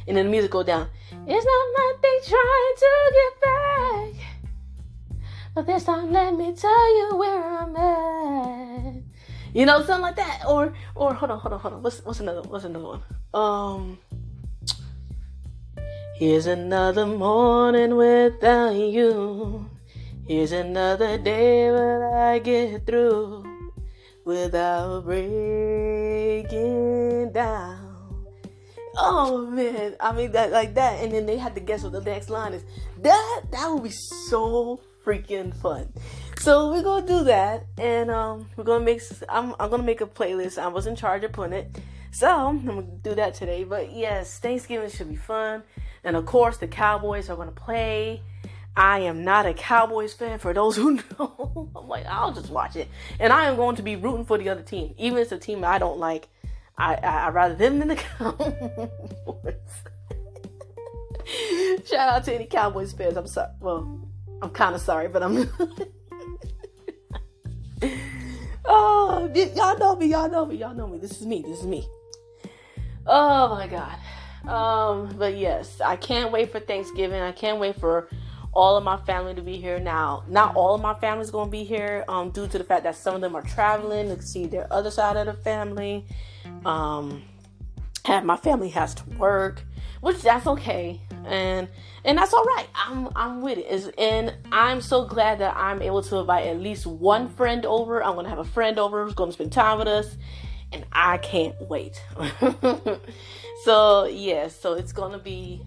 And 0.06 0.16
then 0.16 0.26
the 0.26 0.30
music 0.30 0.52
go 0.52 0.62
down. 0.62 0.88
It's 1.26 1.44
not 1.44 1.66
like 1.74 2.02
they 2.02 2.18
trying 2.30 2.76
to 2.76 2.92
get 3.18 3.40
back. 3.42 4.14
But 5.56 5.66
this 5.66 5.82
time 5.82 6.12
let 6.12 6.36
me 6.36 6.54
tell 6.54 6.96
you 6.96 7.16
where 7.16 7.42
I'm 7.58 7.74
at. 7.74 9.02
You 9.52 9.66
know, 9.66 9.82
something 9.82 10.02
like 10.02 10.16
that. 10.16 10.44
Or 10.46 10.72
or 10.94 11.14
hold 11.14 11.32
on, 11.32 11.40
hold 11.40 11.54
on, 11.54 11.58
hold 11.58 11.74
on. 11.74 11.82
What's 11.82 11.98
what's 12.04 12.20
another 12.20 12.42
what's 12.42 12.64
another 12.64 12.84
one? 12.84 13.02
Um 13.34 13.98
Here's 16.14 16.46
another 16.46 17.06
morning 17.06 17.96
without 17.96 18.76
you. 18.76 19.69
Here's 20.30 20.52
another 20.52 21.18
day 21.18 21.72
when 21.72 22.02
I 22.02 22.38
get 22.38 22.86
through 22.86 23.72
without 24.24 25.04
breaking 25.04 26.52
down. 27.32 28.26
Oh 28.96 29.44
man, 29.50 29.96
I 29.98 30.12
mean 30.12 30.30
that 30.30 30.52
like 30.52 30.74
that, 30.74 31.02
and 31.02 31.12
then 31.12 31.26
they 31.26 31.36
had 31.36 31.56
to 31.56 31.60
guess 31.60 31.82
what 31.82 31.90
the 31.90 32.00
next 32.00 32.30
line 32.30 32.52
is. 32.52 32.62
That 32.98 33.42
that 33.50 33.72
would 33.72 33.82
be 33.82 33.90
so 33.90 34.80
freaking 35.04 35.52
fun. 35.52 35.92
So 36.38 36.70
we're 36.70 36.84
gonna 36.84 37.04
do 37.04 37.24
that, 37.24 37.66
and 37.76 38.08
um, 38.08 38.48
we're 38.56 38.62
gonna 38.62 38.84
make. 38.84 39.02
I'm 39.28 39.56
I'm 39.58 39.68
gonna 39.68 39.82
make 39.82 40.00
a 40.00 40.06
playlist. 40.06 40.58
I 40.58 40.68
was 40.68 40.86
in 40.86 40.94
charge 40.94 41.24
of 41.24 41.32
putting 41.32 41.54
it, 41.54 41.76
so 42.12 42.28
I'm 42.30 42.64
gonna 42.64 42.82
do 42.82 43.16
that 43.16 43.34
today. 43.34 43.64
But 43.64 43.92
yes, 43.92 44.38
Thanksgiving 44.38 44.90
should 44.90 45.08
be 45.08 45.16
fun, 45.16 45.64
and 46.04 46.14
of 46.14 46.24
course 46.24 46.58
the 46.58 46.68
Cowboys 46.68 47.28
are 47.28 47.36
gonna 47.36 47.50
play 47.50 48.22
I 48.76 49.00
am 49.00 49.24
not 49.24 49.46
a 49.46 49.54
Cowboys 49.54 50.12
fan. 50.14 50.38
For 50.38 50.54
those 50.54 50.76
who 50.76 50.92
know, 51.18 51.70
I'm 51.76 51.88
like, 51.88 52.06
I'll 52.06 52.32
just 52.32 52.50
watch 52.50 52.76
it, 52.76 52.88
and 53.18 53.32
I 53.32 53.46
am 53.46 53.56
going 53.56 53.76
to 53.76 53.82
be 53.82 53.96
rooting 53.96 54.24
for 54.24 54.38
the 54.38 54.48
other 54.48 54.62
team, 54.62 54.94
even 54.98 55.18
if 55.18 55.24
it's 55.24 55.32
a 55.32 55.38
team 55.38 55.64
I 55.64 55.78
don't 55.78 55.98
like. 55.98 56.28
I 56.78 56.94
I 56.94 57.26
would 57.26 57.34
rather 57.34 57.54
them 57.54 57.78
than 57.78 57.88
the 57.88 57.96
Cowboys. 58.18 59.54
Shout 61.88 62.08
out 62.08 62.24
to 62.24 62.34
any 62.34 62.46
Cowboys 62.46 62.92
fans. 62.92 63.16
I'm 63.16 63.26
sorry. 63.26 63.50
Well, 63.60 64.00
I'm 64.42 64.50
kind 64.50 64.74
of 64.74 64.80
sorry, 64.80 65.08
but 65.08 65.22
I'm. 65.22 65.50
oh, 68.64 69.30
y'all 69.34 69.78
know 69.78 69.96
me. 69.96 70.06
Y'all 70.06 70.30
know 70.30 70.46
me. 70.46 70.56
Y'all 70.56 70.74
know 70.74 70.86
me. 70.86 70.98
This 70.98 71.20
is 71.20 71.26
me. 71.26 71.42
This 71.42 71.60
is 71.60 71.66
me. 71.66 71.86
Oh 73.06 73.54
my 73.54 73.66
God. 73.66 73.98
Um, 74.48 75.14
but 75.18 75.36
yes, 75.36 75.80
I 75.80 75.96
can't 75.96 76.32
wait 76.32 76.50
for 76.50 76.60
Thanksgiving. 76.60 77.20
I 77.20 77.32
can't 77.32 77.58
wait 77.58 77.76
for 77.76 78.08
all 78.52 78.76
of 78.76 78.84
my 78.84 78.96
family 78.96 79.34
to 79.34 79.42
be 79.42 79.56
here 79.56 79.78
now. 79.78 80.24
Not 80.28 80.56
all 80.56 80.74
of 80.74 80.80
my 80.80 80.94
family 80.94 81.22
is 81.22 81.30
going 81.30 81.48
to 81.48 81.52
be 81.52 81.64
here 81.64 82.04
um, 82.08 82.30
due 82.30 82.48
to 82.48 82.58
the 82.58 82.64
fact 82.64 82.82
that 82.84 82.96
some 82.96 83.14
of 83.14 83.20
them 83.20 83.36
are 83.36 83.42
traveling 83.42 84.14
to 84.14 84.22
see 84.22 84.46
their 84.46 84.72
other 84.72 84.90
side 84.90 85.16
of 85.16 85.26
the 85.26 85.34
family. 85.42 86.04
Um, 86.64 87.22
my 88.08 88.36
family 88.36 88.70
has 88.70 88.94
to 88.94 89.08
work, 89.10 89.62
which 90.00 90.22
that's 90.22 90.46
okay, 90.46 91.00
and 91.26 91.68
and 92.04 92.18
that's 92.18 92.32
all 92.32 92.44
right. 92.44 92.66
I'm 92.74 93.08
I'm 93.14 93.42
with 93.42 93.58
it. 93.58 93.66
Is 93.66 93.90
and 93.98 94.34
I'm 94.50 94.80
so 94.80 95.04
glad 95.04 95.38
that 95.38 95.54
I'm 95.56 95.82
able 95.82 96.02
to 96.02 96.16
invite 96.16 96.46
at 96.46 96.58
least 96.58 96.86
one 96.86 97.28
friend 97.28 97.64
over. 97.66 98.02
I'm 98.02 98.14
gonna 98.14 98.28
have 98.30 98.38
a 98.38 98.44
friend 98.44 98.78
over 98.78 99.04
who's 99.04 99.14
gonna 99.14 99.32
spend 99.32 99.52
time 99.52 99.78
with 99.78 99.88
us, 99.88 100.16
and 100.72 100.84
I 100.92 101.18
can't 101.18 101.54
wait. 101.68 102.02
so 103.64 104.06
yeah, 104.06 104.48
so 104.48 104.74
it's 104.74 104.92
gonna 104.92 105.18
be 105.18 105.62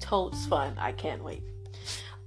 totes 0.00 0.46
fun. 0.46 0.76
I 0.78 0.92
can't 0.92 1.24
wait. 1.24 1.42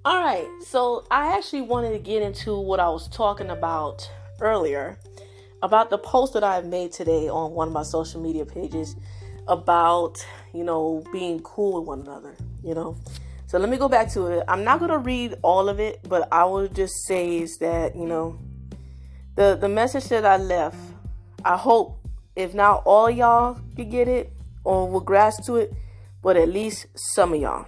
All 0.04 0.20
right, 0.20 0.48
so 0.66 1.06
I 1.12 1.38
actually 1.38 1.62
wanted 1.62 1.92
to 1.92 2.00
get 2.00 2.24
into 2.24 2.60
what 2.60 2.80
I 2.80 2.90
was 2.90 3.08
talking 3.10 3.52
about 3.52 4.10
earlier 4.40 4.98
about 5.62 5.92
the 5.92 6.00
post 6.00 6.34
that 6.34 6.44
I've 6.44 6.66
made 6.66 6.92
today 6.92 7.30
on 7.30 7.52
one 7.52 7.68
of 7.68 7.74
my 7.76 7.84
social 7.84 8.20
media 8.20 8.44
pages 8.44 8.96
about, 9.48 10.18
you 10.56 10.64
know, 10.64 11.04
being 11.12 11.40
cool 11.42 11.80
with 11.80 11.88
one 11.88 12.00
another, 12.00 12.36
you 12.64 12.74
know. 12.74 12.98
So 13.46 13.60
let 13.60 13.70
me 13.70 13.78
go 13.78 13.88
back 13.88 14.12
to 14.14 14.26
it. 14.26 14.44
I'm 14.48 14.64
not 14.64 14.80
going 14.80 14.90
to 14.90 14.98
read 14.98 15.36
all 15.44 15.70
of 15.70 15.80
it, 15.80 16.00
but 16.10 16.28
I 16.32 16.46
will 16.46 16.68
just 16.68 17.06
say 17.06 17.38
is 17.38 17.60
that, 17.60 17.96
you 17.96 18.08
know, 18.08 18.40
the 19.36 19.56
the 19.56 19.70
message 19.70 20.06
that 20.06 20.26
I 20.26 20.38
left, 20.38 20.78
I 21.46 21.58
hope 21.58 22.00
if 22.36 22.56
not 22.56 22.82
all 22.86 23.08
y'all 23.08 23.60
could 23.76 23.92
get 23.92 24.08
it 24.08 24.34
or 24.64 24.90
will 24.90 25.00
grasp 25.00 25.44
to 25.44 25.58
it, 25.58 25.72
but 26.24 26.38
at 26.38 26.50
least 26.50 26.88
some 26.96 27.36
of 27.36 27.40
y'all. 27.40 27.68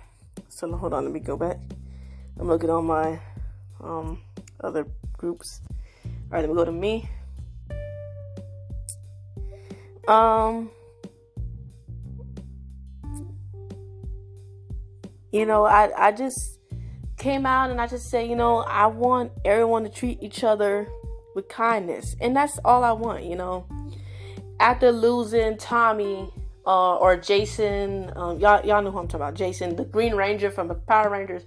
So 0.50 0.76
hold 0.76 0.96
on, 0.96 1.04
let 1.04 1.14
me 1.14 1.20
go 1.20 1.38
back. 1.38 1.60
I'm 2.40 2.48
looking 2.48 2.70
on 2.70 2.86
my 2.86 3.20
um, 3.82 4.22
other 4.62 4.88
groups. 5.14 5.62
All 6.06 6.12
right, 6.32 6.42
let 6.42 6.50
me 6.50 6.56
go 6.56 6.66
to 6.66 6.72
me. 6.72 7.10
Um, 10.08 10.70
you 15.32 15.46
know, 15.46 15.66
I 15.66 15.92
I 15.98 16.12
just 16.12 16.60
came 17.18 17.46
out 17.46 17.70
and 17.70 17.80
I 17.80 17.88
just 17.88 18.10
said, 18.10 18.30
you 18.30 18.36
know, 18.36 18.58
I 18.60 18.88
want 18.88 19.32
everyone 19.46 19.84
to 19.84 19.90
treat 19.90 20.22
each 20.22 20.44
other 20.44 20.88
with 21.36 21.48
kindness, 21.48 22.16
and 22.20 22.36
that's 22.36 22.60
all 22.66 22.84
I 22.84 22.92
want. 22.92 23.24
You 23.24 23.36
know, 23.36 23.66
after 24.60 24.92
losing 24.92 25.58
Tommy 25.58 26.30
uh, 26.66 26.96
or 26.98 27.16
Jason, 27.16 28.12
um, 28.16 28.40
y'all 28.40 28.66
y'all 28.66 28.82
know 28.82 28.92
who 28.92 28.98
I'm 28.98 29.08
talking 29.08 29.22
about, 29.22 29.36
Jason, 29.36 29.76
the 29.76 29.86
Green 29.86 30.16
Ranger 30.16 30.52
from 30.52 30.68
the 30.68 30.76
Power 30.76 31.10
Rangers 31.10 31.44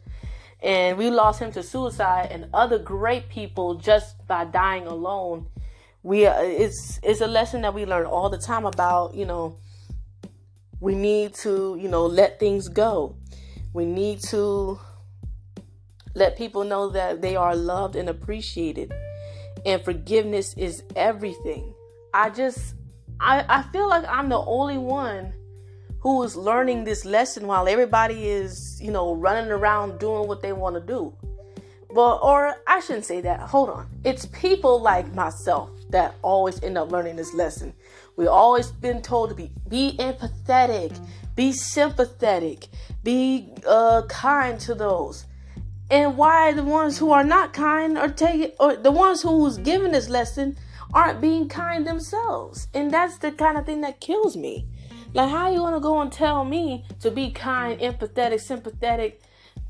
and 0.63 0.97
we 0.97 1.11
lost 1.11 1.41
him 1.41 1.53
to 1.53 1.63
suicide 1.63 2.29
and 2.31 2.49
other 2.55 2.79
great 2.79 3.29
people 3.29 3.75
just 3.75 4.27
by 4.27 4.45
dying 4.45 4.87
alone. 4.87 5.49
We 6.03 6.27
uh, 6.27 6.41
it's 6.43 6.99
it's 7.03 7.21
a 7.21 7.27
lesson 7.27 7.63
that 7.63 7.75
we 7.75 7.85
learn 7.85 8.07
all 8.07 8.31
the 8.31 8.39
time 8.39 8.65
about 8.65 9.15
you 9.15 9.27
know 9.27 9.59
we 10.81 10.95
need 10.95 11.35
to 11.35 11.77
you 11.81 11.89
know 11.89 12.07
let 12.07 12.39
things 12.39 12.69
go. 12.69 13.17
We 13.73 13.85
need 13.85 14.21
to 14.29 14.79
let 16.15 16.39
people 16.39 16.65
know 16.65 16.91
that 16.91 17.21
they 17.21 17.37
are 17.37 17.55
loved 17.55 17.95
and 17.95 18.09
appreciated. 18.09 18.93
And 19.67 19.83
forgiveness 19.85 20.55
is 20.55 20.83
everything. 20.95 21.75
I 22.15 22.31
just 22.31 22.75
i 23.21 23.45
i 23.49 23.63
feel 23.73 23.89
like 23.89 24.05
i'm 24.09 24.29
the 24.29 24.39
only 24.39 24.79
one 24.79 25.33
who 26.07 26.23
is 26.23 26.37
learning 26.37 26.85
this 26.85 27.05
lesson 27.05 27.49
while 27.49 27.67
everybody 27.67 28.29
is, 28.29 28.79
you 28.81 28.93
know, 28.93 29.17
running 29.17 29.51
around 29.51 29.99
doing 29.99 30.29
what 30.29 30.41
they 30.41 30.53
want 30.53 30.77
to 30.77 30.81
do. 30.81 31.13
But, 31.93 32.19
or 32.19 32.55
I 32.65 32.79
shouldn't 32.79 33.07
say 33.07 33.21
that. 33.23 33.41
Hold 33.41 33.71
on. 33.71 33.89
It's 34.05 34.25
people 34.27 34.81
like 34.81 35.13
myself 35.17 35.69
that 35.91 36.15
always 36.23 36.63
end 36.63 36.79
up 36.79 36.93
learning 36.93 37.17
this 37.17 37.35
lesson. 37.35 37.75
We've 38.15 38.29
always 38.29 38.71
been 38.71 39.03
told 39.03 39.31
to 39.31 39.35
be 39.35 39.51
be 39.69 39.97
empathetic, 39.99 40.97
be 41.35 41.51
sympathetic, 41.51 42.69
be 43.03 43.53
uh, 43.67 44.03
kind 44.09 44.61
to 44.61 44.77
those. 44.77 45.27
And 45.91 46.17
why 46.17 46.53
the 46.53 46.63
ones 46.63 46.99
who 46.99 47.11
are 47.11 47.25
not 47.25 47.53
kind 47.53 47.99
are 47.99 48.11
taking, 48.11 48.53
or 48.61 48.77
the 48.77 48.93
ones 48.93 49.23
who's 49.23 49.59
given 49.59 49.91
this 49.91 50.09
lesson 50.09 50.57
aren't 50.95 51.21
being 51.21 51.49
kind 51.49 51.85
themselves? 51.85 52.69
And 52.75 52.93
that's 52.93 53.19
the 53.19 53.33
kind 53.33 53.59
of 53.59 53.67
thing 53.67 53.81
that 53.81 53.99
kills 53.99 54.37
me. 54.37 54.69
Like, 55.17 55.31
how 55.31 55.51
you 55.51 55.61
gonna 55.61 55.81
go 55.81 56.03
and 56.03 56.13
tell 56.13 56.45
me 56.45 56.85
to 57.01 57.11
be 57.11 57.31
kind, 57.31 57.81
empathetic, 57.81 58.39
sympathetic, 58.39 59.23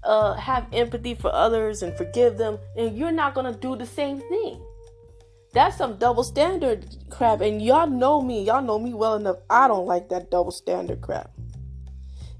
uh, 0.03 0.35
have 0.35 0.67
empathy 0.73 1.15
for 1.15 1.33
others 1.33 1.85
and 1.85 1.97
forgive 1.97 2.37
them, 2.37 2.59
and 2.77 2.99
you're 2.99 3.13
not 3.13 3.33
gonna 3.33 3.53
do 3.53 3.77
the 3.77 3.87
same 3.87 4.19
thing? 4.19 4.61
That's 5.53 5.77
some 5.77 5.99
double 5.99 6.25
standard 6.25 6.85
crap, 7.11 7.43
and 7.43 7.63
y'all 7.63 7.87
know 7.87 8.21
me. 8.21 8.43
Y'all 8.43 8.61
know 8.61 8.81
me 8.81 8.93
well 8.93 9.15
enough. 9.15 9.37
I 9.49 9.69
don't 9.69 9.87
like 9.87 10.09
that 10.09 10.33
double 10.33 10.51
standard 10.51 11.01
crap. 11.01 11.31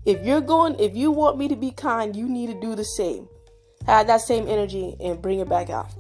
If 0.05 0.27
you're 0.27 0.41
going, 0.41 0.75
if 0.81 0.97
you 0.97 1.13
want 1.13 1.39
me 1.39 1.47
to 1.47 1.55
be 1.55 1.71
kind, 1.71 2.17
you 2.17 2.29
need 2.29 2.49
to 2.49 2.61
do 2.61 2.75
the 2.75 2.85
same. 2.85 3.29
Have 3.87 4.09
that 4.09 4.23
same 4.23 4.49
energy 4.49 4.97
and 4.99 5.23
bring 5.23 5.39
it 5.39 5.49
back 5.49 5.71
out 5.71 5.93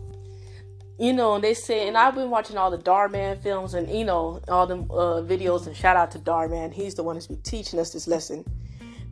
you 0.98 1.12
know, 1.12 1.34
and 1.34 1.44
they 1.44 1.54
say, 1.54 1.88
and 1.88 1.96
I've 1.96 2.14
been 2.14 2.30
watching 2.30 2.56
all 2.56 2.70
the 2.70 2.78
Darman 2.78 3.42
films 3.42 3.74
and, 3.74 3.88
you 3.90 4.04
know, 4.04 4.40
all 4.48 4.66
the 4.66 4.76
uh, 4.76 5.22
videos, 5.22 5.66
and 5.66 5.76
shout 5.76 5.96
out 5.96 6.10
to 6.12 6.18
Darman; 6.18 6.72
He's 6.72 6.94
the 6.94 7.02
one 7.02 7.16
who's 7.16 7.26
been 7.26 7.42
teaching 7.42 7.78
us 7.78 7.92
this 7.92 8.06
lesson. 8.08 8.44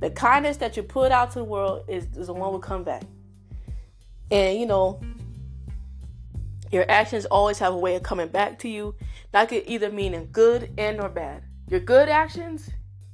The 0.00 0.10
kindness 0.10 0.56
that 0.58 0.76
you 0.76 0.82
put 0.82 1.12
out 1.12 1.32
to 1.32 1.40
the 1.40 1.44
world 1.44 1.84
is, 1.88 2.06
is 2.16 2.26
the 2.26 2.32
one 2.32 2.52
will 2.52 2.58
come 2.58 2.84
back. 2.84 3.04
And, 4.30 4.58
you 4.58 4.66
know, 4.66 5.00
your 6.70 6.84
actions 6.90 7.24
always 7.26 7.58
have 7.58 7.72
a 7.72 7.76
way 7.76 7.94
of 7.94 8.02
coming 8.02 8.28
back 8.28 8.58
to 8.60 8.68
you. 8.68 8.94
That 9.30 9.48
could 9.48 9.62
either 9.66 9.90
mean 9.90 10.12
in 10.12 10.26
good 10.26 10.72
and 10.76 11.00
or 11.00 11.08
bad. 11.08 11.44
Your 11.68 11.80
good 11.80 12.08
actions 12.08 12.68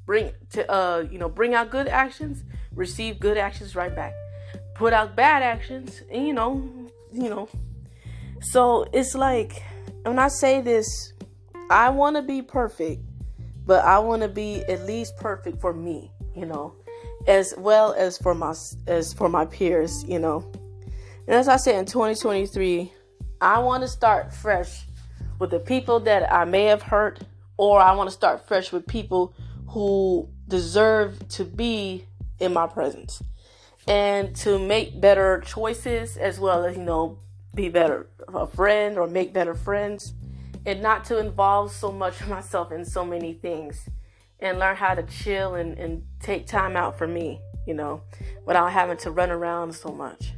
bring 0.07 0.33
to 0.51 0.69
uh 0.73 1.07
you 1.11 1.19
know 1.19 1.29
bring 1.29 1.55
out 1.55 1.71
good 1.71 1.87
actions, 1.87 2.43
receive 2.75 3.21
good 3.21 3.37
actions 3.37 3.77
right 3.77 3.95
back. 3.95 4.15
Put 4.75 4.93
out 4.93 5.15
bad 5.15 5.43
actions, 5.43 6.03
and 6.11 6.27
you 6.27 6.33
know, 6.33 6.89
you 7.13 7.29
know, 7.29 7.49
so 8.41 8.87
it's 8.93 9.15
like 9.15 9.63
when 10.03 10.19
I 10.19 10.29
say 10.29 10.61
this, 10.61 11.13
I 11.71 11.91
want 11.91 12.17
to 12.17 12.23
be 12.23 12.43
perfect, 12.43 13.03
but 13.67 13.85
I 13.85 13.99
want 13.99 14.23
to 14.23 14.29
be 14.29 14.65
at 14.65 14.87
least 14.87 15.17
perfect 15.17 15.61
for 15.61 15.73
me, 15.73 16.11
you 16.35 16.47
know, 16.47 16.75
as 17.27 17.55
well 17.59 17.93
as 17.93 18.19
for 18.19 18.35
my 18.35 18.55
as 18.87 19.13
for 19.13 19.29
my 19.29 19.45
peers, 19.45 20.05
you 20.05 20.19
know. 20.19 20.51
And 21.27 21.37
as 21.37 21.49
I 21.49 21.57
said 21.57 21.77
in 21.77 21.85
2023, 21.85 22.93
I 23.41 23.59
want 23.61 23.83
to 23.83 23.89
start 23.89 24.33
fresh 24.33 24.85
with 25.39 25.51
the 25.51 25.61
people 25.61 26.01
that 26.01 26.33
I 26.33 26.45
may 26.45 26.65
have 26.65 26.83
hurt, 26.83 27.21
or 27.57 27.81
I 27.81 27.95
want 27.95 28.09
to 28.09 28.15
start 28.15 28.49
fresh 28.49 28.73
with 28.73 28.87
people 28.87 29.35
who 29.69 30.29
deserve 30.49 31.29
to 31.29 31.45
be 31.45 32.05
in 32.41 32.53
my 32.53 32.67
presence 32.67 33.23
and 33.87 34.35
to 34.37 34.59
make 34.59 35.01
better 35.01 35.41
choices 35.47 36.17
as 36.17 36.41
well 36.41 36.65
as 36.65 36.77
you 36.77 36.83
know 36.83 37.19
be 37.55 37.69
better 37.69 38.09
a 38.33 38.47
friend 38.47 38.97
or 38.99 39.07
make 39.07 39.33
better 39.33 39.55
friends 39.55 40.15
and 40.67 40.83
not 40.83 41.05
to 41.05 41.19
involve 41.19 41.73
so 41.73 41.91
much 41.91 42.25
myself 42.27 42.71
in 42.71 42.85
so 42.85 43.05
many 43.05 43.33
things 43.33 43.89
and 44.39 44.59
learn 44.59 44.77
how 44.77 44.95
to 44.95 45.03
chill 45.03 45.55
and, 45.55 45.77
and 45.79 46.03
take 46.21 46.47
time 46.47 46.77
out 46.77 46.97
for 46.97 47.07
me 47.07 47.41
you 47.67 47.75
know 47.75 48.03
without 48.47 48.73
having 48.73 48.97
to 48.97 49.11
run 49.11 49.31
around 49.31 49.73
so 49.75 49.91
much. 49.91 50.33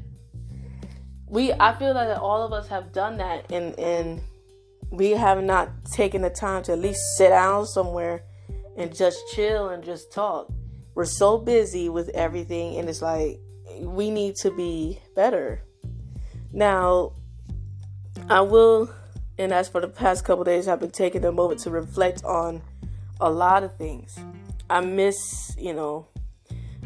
We 1.27 1.53
i 1.53 1.75
feel 1.75 1.95
that 1.95 2.19
all 2.19 2.43
of 2.43 2.53
us 2.53 2.69
have 2.69 2.93
done 2.93 3.19
that 3.19 3.51
and 3.51 3.79
and 3.79 4.21
we 4.91 5.13
have 5.13 5.43
not 5.43 5.71
taken 5.87 6.21
the 6.21 6.31
time 6.31 6.63
to 6.65 6.73
at 6.73 6.79
least 6.79 7.01
sit 7.17 7.31
down 7.31 7.65
somewhere 7.67 8.25
and 8.77 8.95
just 8.95 9.19
chill 9.35 9.71
and 9.71 9.83
just 9.83 10.13
talk. 10.13 10.53
We're 10.95 11.07
so 11.07 11.39
busy 11.39 11.89
with 11.89 12.11
everything 12.11 12.77
and 12.77 12.89
it's 12.89 13.01
like 13.01 13.41
we 13.81 14.11
need 14.11 14.37
to 14.37 14.51
be 14.51 14.99
better 15.17 15.63
now, 16.53 17.13
I 18.29 18.41
will, 18.41 18.91
and 19.39 19.53
as 19.53 19.69
for 19.69 19.81
the 19.81 19.89
past 19.89 20.25
couple 20.25 20.45
days, 20.45 20.69
I've 20.69 20.81
been 20.81 20.91
taking 20.91 21.25
a 21.25 21.33
moment 21.33 21.61
to 21.61 21.71
reflect 21.71 22.25
on 22.25 22.63
a 23.21 23.31
lot 23.31 23.63
of 23.63 23.77
things. 23.77 24.19
I 24.69 24.81
miss, 24.81 25.55
you 25.59 25.73
know, 25.73 26.09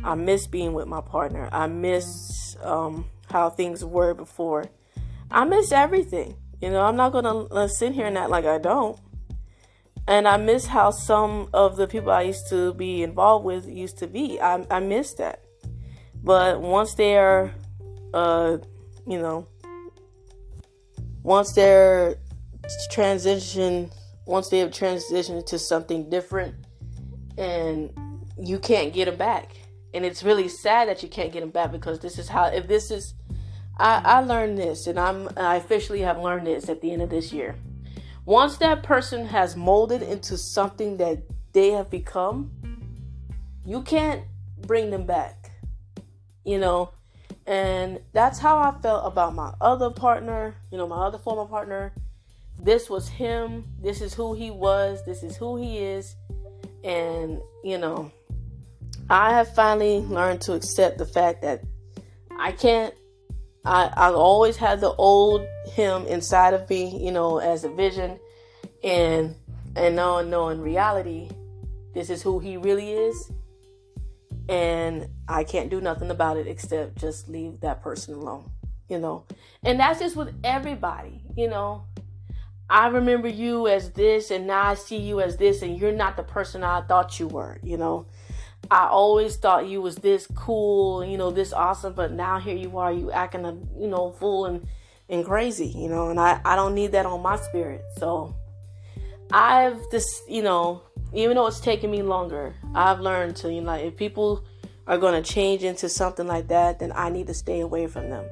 I 0.04 0.14
miss 0.14 0.46
being 0.46 0.72
with 0.72 0.86
my 0.86 1.00
partner. 1.00 1.48
I 1.52 1.66
miss 1.66 2.56
um, 2.62 3.06
how 3.30 3.50
things 3.50 3.84
were 3.84 4.14
before. 4.14 4.66
I 5.30 5.44
miss 5.44 5.72
everything. 5.72 6.36
You 6.60 6.70
know, 6.70 6.80
I'm 6.80 6.96
not 6.96 7.12
gonna 7.12 7.44
uh, 7.44 7.68
sit 7.68 7.92
here 7.92 8.06
and 8.06 8.16
act 8.16 8.30
like 8.30 8.44
I 8.44 8.58
don't. 8.58 8.98
And 10.08 10.28
I 10.28 10.36
miss 10.36 10.66
how 10.66 10.90
some 10.90 11.48
of 11.52 11.76
the 11.76 11.88
people 11.88 12.12
I 12.12 12.22
used 12.22 12.48
to 12.50 12.72
be 12.74 13.02
involved 13.02 13.44
with 13.44 13.68
used 13.68 13.98
to 13.98 14.06
be. 14.06 14.40
I, 14.40 14.64
I 14.70 14.78
miss 14.78 15.14
that. 15.14 15.42
But 16.22 16.60
once 16.60 16.94
they're, 16.94 17.52
uh, 18.14 18.58
you 19.06 19.18
know, 19.18 19.48
once 21.26 21.52
they're 21.52 22.16
transition 22.90 23.90
once 24.26 24.48
they 24.48 24.58
have 24.58 24.70
transitioned 24.70 25.44
to 25.46 25.58
something 25.58 26.08
different 26.08 26.54
and 27.36 27.90
you 28.38 28.58
can't 28.58 28.92
get 28.92 29.04
them 29.04 29.16
back 29.16 29.52
and 29.92 30.04
it's 30.04 30.22
really 30.22 30.48
sad 30.48 30.88
that 30.88 31.02
you 31.02 31.08
can't 31.08 31.32
get 31.32 31.40
them 31.40 31.50
back 31.50 31.70
because 31.70 31.98
this 32.00 32.18
is 32.18 32.28
how 32.28 32.46
if 32.46 32.66
this 32.66 32.90
is 32.90 33.14
I, 33.78 34.00
I 34.04 34.20
learned 34.20 34.58
this, 34.58 34.86
and 34.86 34.98
I'm 34.98 35.28
I 35.36 35.56
officially 35.56 36.00
have 36.00 36.18
learned 36.18 36.46
this 36.46 36.68
at 36.68 36.80
the 36.80 36.92
end 36.92 37.02
of 37.02 37.10
this 37.10 37.32
year. 37.32 37.56
Once 38.24 38.56
that 38.56 38.82
person 38.82 39.26
has 39.26 39.54
molded 39.54 40.02
into 40.02 40.36
something 40.38 40.96
that 40.96 41.22
they 41.52 41.70
have 41.70 41.90
become, 41.90 42.50
you 43.64 43.82
can't 43.82 44.22
bring 44.66 44.90
them 44.90 45.04
back. 45.04 45.52
You 46.44 46.58
know, 46.58 46.92
and 47.46 48.00
that's 48.12 48.38
how 48.38 48.58
I 48.58 48.72
felt 48.80 49.06
about 49.06 49.34
my 49.34 49.52
other 49.60 49.90
partner, 49.90 50.56
you 50.70 50.78
know, 50.78 50.86
my 50.86 51.06
other 51.06 51.18
former 51.18 51.48
partner. 51.48 51.92
This 52.60 52.88
was 52.88 53.08
him. 53.08 53.66
This 53.80 54.00
is 54.00 54.14
who 54.14 54.34
he 54.34 54.50
was. 54.50 55.04
This 55.04 55.22
is 55.22 55.36
who 55.36 55.56
he 55.56 55.78
is. 55.78 56.16
And, 56.82 57.40
you 57.62 57.78
know, 57.78 58.10
I 59.10 59.34
have 59.34 59.54
finally 59.54 60.00
learned 60.00 60.40
to 60.42 60.54
accept 60.54 60.98
the 60.98 61.06
fact 61.06 61.42
that 61.42 61.62
I 62.38 62.52
can't 62.52 62.94
I, 63.66 63.92
I 63.96 64.12
always 64.12 64.56
had 64.56 64.80
the 64.80 64.92
old 64.92 65.44
him 65.66 66.06
inside 66.06 66.54
of 66.54 66.70
me, 66.70 67.04
you 67.04 67.10
know, 67.10 67.38
as 67.38 67.64
a 67.64 67.68
vision, 67.68 68.18
and 68.84 69.34
and 69.74 69.96
now 69.96 70.22
know 70.22 70.50
in 70.50 70.60
reality, 70.60 71.28
this 71.92 72.08
is 72.08 72.22
who 72.22 72.38
he 72.38 72.56
really 72.56 72.92
is, 72.92 73.32
and 74.48 75.08
I 75.28 75.44
can't 75.44 75.70
do 75.70 75.80
nothing 75.80 76.10
about 76.10 76.36
it 76.36 76.46
except 76.46 76.96
just 76.98 77.28
leave 77.28 77.60
that 77.60 77.82
person 77.82 78.14
alone, 78.14 78.50
you 78.88 78.98
know, 78.98 79.24
and 79.62 79.80
that's 79.80 80.00
just 80.00 80.16
with 80.16 80.34
everybody, 80.44 81.22
you 81.36 81.48
know. 81.48 81.84
I 82.68 82.88
remember 82.88 83.28
you 83.28 83.68
as 83.68 83.92
this, 83.92 84.32
and 84.32 84.46
now 84.46 84.62
I 84.62 84.74
see 84.74 84.96
you 84.96 85.20
as 85.20 85.36
this, 85.36 85.62
and 85.62 85.78
you're 85.78 85.92
not 85.92 86.16
the 86.16 86.24
person 86.24 86.64
I 86.64 86.80
thought 86.80 87.20
you 87.20 87.28
were, 87.28 87.58
you 87.62 87.76
know. 87.76 88.06
I 88.70 88.88
always 88.88 89.36
thought 89.36 89.68
you 89.68 89.80
was 89.80 89.96
this 89.96 90.26
cool, 90.34 91.04
you 91.04 91.16
know, 91.16 91.30
this 91.30 91.52
awesome, 91.52 91.92
but 91.92 92.12
now 92.12 92.40
here 92.40 92.56
you 92.56 92.78
are, 92.78 92.92
you 92.92 93.12
acting 93.12 93.44
a, 93.44 93.52
you 93.78 93.86
know, 93.86 94.10
fool 94.10 94.46
and 94.46 94.66
and 95.08 95.24
crazy, 95.24 95.68
you 95.68 95.88
know, 95.88 96.10
and 96.10 96.18
I 96.18 96.40
I 96.44 96.56
don't 96.56 96.74
need 96.74 96.92
that 96.92 97.06
on 97.06 97.22
my 97.22 97.36
spirit. 97.36 97.82
So 97.98 98.34
I've 99.30 99.78
just, 99.92 100.28
you 100.28 100.42
know, 100.42 100.82
even 101.12 101.36
though 101.36 101.46
it's 101.46 101.60
taken 101.60 101.90
me 101.90 102.02
longer, 102.02 102.54
I've 102.74 103.00
learned 103.00 103.36
to, 103.36 103.52
you 103.52 103.60
know, 103.60 103.68
like 103.68 103.84
if 103.84 103.96
people 103.96 104.44
are 104.86 104.98
going 104.98 105.20
to 105.20 105.28
change 105.28 105.64
into 105.64 105.88
something 105.88 106.26
like 106.26 106.48
that, 106.48 106.78
then 106.78 106.92
I 106.94 107.08
need 107.10 107.26
to 107.28 107.34
stay 107.34 107.60
away 107.60 107.86
from 107.86 108.10
them. 108.10 108.24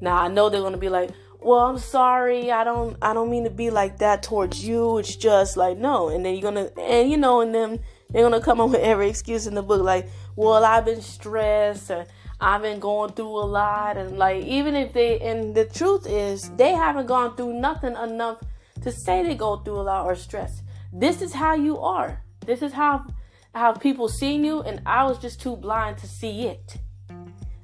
Now 0.00 0.16
I 0.16 0.28
know 0.28 0.48
they're 0.48 0.60
going 0.60 0.72
to 0.72 0.78
be 0.78 0.88
like, 0.88 1.10
"Well, 1.40 1.60
I'm 1.60 1.78
sorry. 1.78 2.52
I 2.52 2.64
don't 2.64 2.96
I 3.02 3.14
don't 3.14 3.30
mean 3.30 3.44
to 3.44 3.50
be 3.50 3.70
like 3.70 3.98
that 3.98 4.22
towards 4.22 4.64
you. 4.64 4.98
It's 4.98 5.16
just 5.16 5.56
like 5.56 5.76
no." 5.78 6.08
And 6.08 6.24
then 6.24 6.34
you're 6.34 6.52
going 6.52 6.66
to 6.66 6.80
and 6.80 7.10
you 7.10 7.16
know, 7.16 7.40
and 7.40 7.54
then 7.54 7.80
they're 8.10 8.22
gonna 8.22 8.40
come 8.40 8.60
up 8.60 8.70
with 8.70 8.80
every 8.80 9.10
excuse 9.10 9.46
in 9.46 9.54
the 9.54 9.62
book, 9.62 9.82
like, 9.82 10.08
well, 10.34 10.64
I've 10.64 10.84
been 10.84 11.02
stressed 11.02 11.90
or 11.90 12.06
I've 12.40 12.62
been 12.62 12.78
going 12.78 13.12
through 13.12 13.36
a 13.36 13.44
lot, 13.44 13.96
and 13.96 14.18
like 14.18 14.44
even 14.44 14.74
if 14.74 14.92
they 14.92 15.18
and 15.20 15.54
the 15.54 15.64
truth 15.64 16.06
is 16.06 16.50
they 16.56 16.72
haven't 16.72 17.06
gone 17.06 17.36
through 17.36 17.54
nothing 17.54 17.96
enough 17.96 18.38
to 18.82 18.92
say 18.92 19.22
they 19.22 19.34
go 19.34 19.56
through 19.56 19.80
a 19.80 19.82
lot 19.82 20.06
or 20.06 20.14
stress. 20.14 20.62
This 20.92 21.22
is 21.22 21.32
how 21.32 21.54
you 21.54 21.78
are. 21.78 22.22
This 22.44 22.62
is 22.62 22.72
how 22.72 23.06
how 23.54 23.72
people 23.72 24.08
seen 24.08 24.44
you, 24.44 24.62
and 24.62 24.80
I 24.86 25.04
was 25.04 25.18
just 25.18 25.40
too 25.40 25.56
blind 25.56 25.98
to 25.98 26.06
see 26.06 26.46
it. 26.46 26.76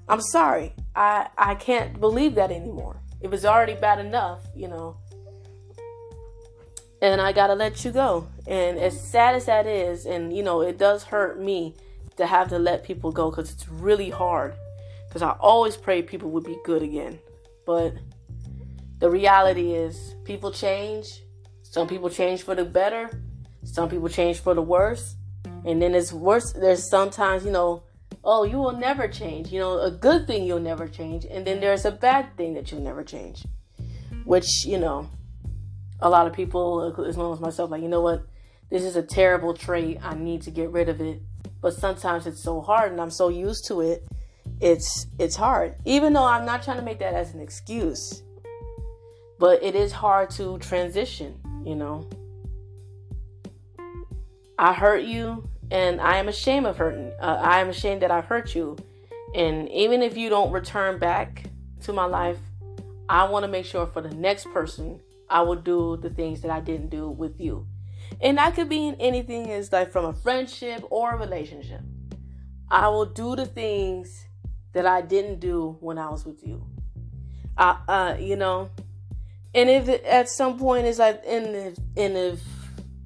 I'm 0.09 0.21
sorry. 0.21 0.75
I 0.95 1.28
I 1.38 1.54
can't 1.54 2.00
believe 2.00 2.35
that 2.35 2.50
anymore. 2.50 2.97
It 3.21 3.31
was 3.31 3.45
already 3.45 3.75
bad 3.75 3.99
enough, 3.99 4.47
you 4.54 4.69
know 4.69 4.97
and 7.04 7.21
I 7.21 7.33
gotta 7.33 7.54
let 7.54 7.85
you 7.85 7.90
go. 7.90 8.26
And 8.47 8.78
as 8.78 8.99
sad 8.99 9.35
as 9.35 9.45
that 9.45 9.66
is, 9.66 10.07
and 10.07 10.35
you 10.35 10.43
know, 10.43 10.62
it 10.62 10.78
does 10.78 11.04
hurt 11.04 11.38
me 11.38 11.75
to 12.16 12.26
have 12.26 12.49
to 12.49 12.59
let 12.59 12.83
people 12.83 13.12
go 13.12 13.28
because 13.31 13.52
it's 13.52 13.69
really 13.69 14.09
hard. 14.09 14.54
Because 15.07 15.21
I 15.21 15.33
always 15.33 15.76
pray 15.76 16.00
people 16.00 16.31
would 16.31 16.45
be 16.45 16.57
good 16.64 16.83
again. 16.83 17.19
But 17.66 17.95
the 19.00 19.10
reality 19.10 19.73
is, 19.73 20.15
people 20.25 20.50
change. 20.50 21.21
Some 21.75 21.89
people 21.89 22.08
change 22.08 22.43
for 22.43 22.54
the 22.54 22.65
better, 22.65 23.10
some 23.65 23.89
people 23.89 24.08
change 24.08 24.39
for 24.39 24.54
the 24.54 24.63
worse. 24.63 25.17
And 25.65 25.82
then 25.82 25.93
it's 25.97 26.13
worse. 26.13 26.52
There's 26.52 26.89
sometimes, 26.89 27.45
you 27.45 27.50
know, 27.50 27.82
oh, 28.23 28.45
you 28.45 28.58
will 28.58 28.76
never 28.76 29.08
change. 29.08 29.50
You 29.50 29.58
know, 29.58 29.80
a 29.80 29.91
good 29.91 30.28
thing 30.28 30.45
you'll 30.45 30.60
never 30.60 30.87
change. 30.87 31.25
And 31.25 31.45
then 31.45 31.58
there's 31.58 31.84
a 31.84 31.91
bad 31.91 32.37
thing 32.37 32.54
that 32.54 32.71
you'll 32.71 32.80
never 32.80 33.02
change. 33.02 33.45
Which, 34.25 34.65
you 34.65 34.78
know, 34.78 35.10
a 35.99 36.08
lot 36.08 36.28
of 36.28 36.32
people, 36.32 36.95
as 37.08 37.17
well 37.17 37.32
as 37.32 37.41
myself, 37.41 37.73
like, 37.73 37.82
you 37.82 37.89
know 37.89 38.02
what? 38.02 38.25
This 38.71 38.84
is 38.84 38.95
a 38.95 39.02
terrible 39.02 39.52
trait. 39.52 39.99
I 40.00 40.15
need 40.15 40.43
to 40.43 40.52
get 40.52 40.71
rid 40.71 40.89
of 40.89 41.00
it. 41.00 41.23
But 41.60 41.73
sometimes 41.73 42.28
it's 42.28 42.41
so 42.41 42.60
hard 42.60 42.93
and 42.93 43.00
I'm 43.00 43.10
so 43.10 43.30
used 43.30 43.67
to 43.67 43.80
it. 43.80 44.06
It's 44.60 45.08
it's 45.19 45.34
hard. 45.34 45.75
Even 45.84 46.13
though 46.13 46.23
I'm 46.23 46.47
not 46.47 46.63
trying 46.63 46.76
to 46.76 46.84
make 46.84 47.00
that 47.00 47.15
as 47.15 47.34
an 47.34 47.41
excuse. 47.41 48.23
But 49.41 49.60
it 49.65 49.75
is 49.75 49.91
hard 49.91 50.30
to 50.39 50.58
transition, 50.58 51.41
you 51.64 51.74
know. 51.74 52.08
I 54.58 54.72
hurt 54.72 55.02
you 55.02 55.48
and 55.70 56.00
I 56.00 56.18
am 56.18 56.28
ashamed 56.28 56.66
of 56.66 56.76
hurting. 56.76 57.12
Uh, 57.20 57.40
I 57.40 57.60
am 57.60 57.68
ashamed 57.68 58.02
that 58.02 58.10
I've 58.10 58.26
hurt 58.26 58.54
you. 58.54 58.76
And 59.34 59.68
even 59.70 60.02
if 60.02 60.16
you 60.16 60.28
don't 60.28 60.52
return 60.52 60.98
back 60.98 61.44
to 61.82 61.92
my 61.92 62.04
life, 62.04 62.38
I 63.08 63.24
want 63.24 63.44
to 63.44 63.50
make 63.50 63.66
sure 63.66 63.86
for 63.86 64.00
the 64.00 64.14
next 64.14 64.44
person 64.52 65.00
I 65.28 65.42
will 65.42 65.56
do 65.56 65.96
the 65.96 66.10
things 66.10 66.40
that 66.42 66.50
I 66.50 66.60
didn't 66.60 66.90
do 66.90 67.08
with 67.08 67.40
you. 67.40 67.66
And 68.20 68.38
that 68.38 68.54
could 68.54 68.68
be 68.68 68.86
in 68.86 68.94
anything 68.96 69.48
is 69.48 69.72
like 69.72 69.90
from 69.90 70.04
a 70.04 70.12
friendship 70.12 70.84
or 70.90 71.14
a 71.14 71.16
relationship. 71.18 71.80
I 72.70 72.88
will 72.88 73.06
do 73.06 73.34
the 73.34 73.46
things 73.46 74.26
that 74.72 74.86
I 74.86 75.02
didn't 75.02 75.40
do 75.40 75.76
when 75.80 75.98
I 75.98 76.08
was 76.10 76.24
with 76.24 76.46
you. 76.46 76.64
Uh 77.56 78.16
you 78.18 78.36
know, 78.36 78.70
and 79.54 79.71
if 79.71 79.88
at 80.04 80.28
some 80.28 80.58
point 80.58 80.86
it's 80.86 80.99
like, 80.99 81.23
and 81.26 81.47
if, 81.54 81.78
and 81.97 82.17
if 82.17 82.40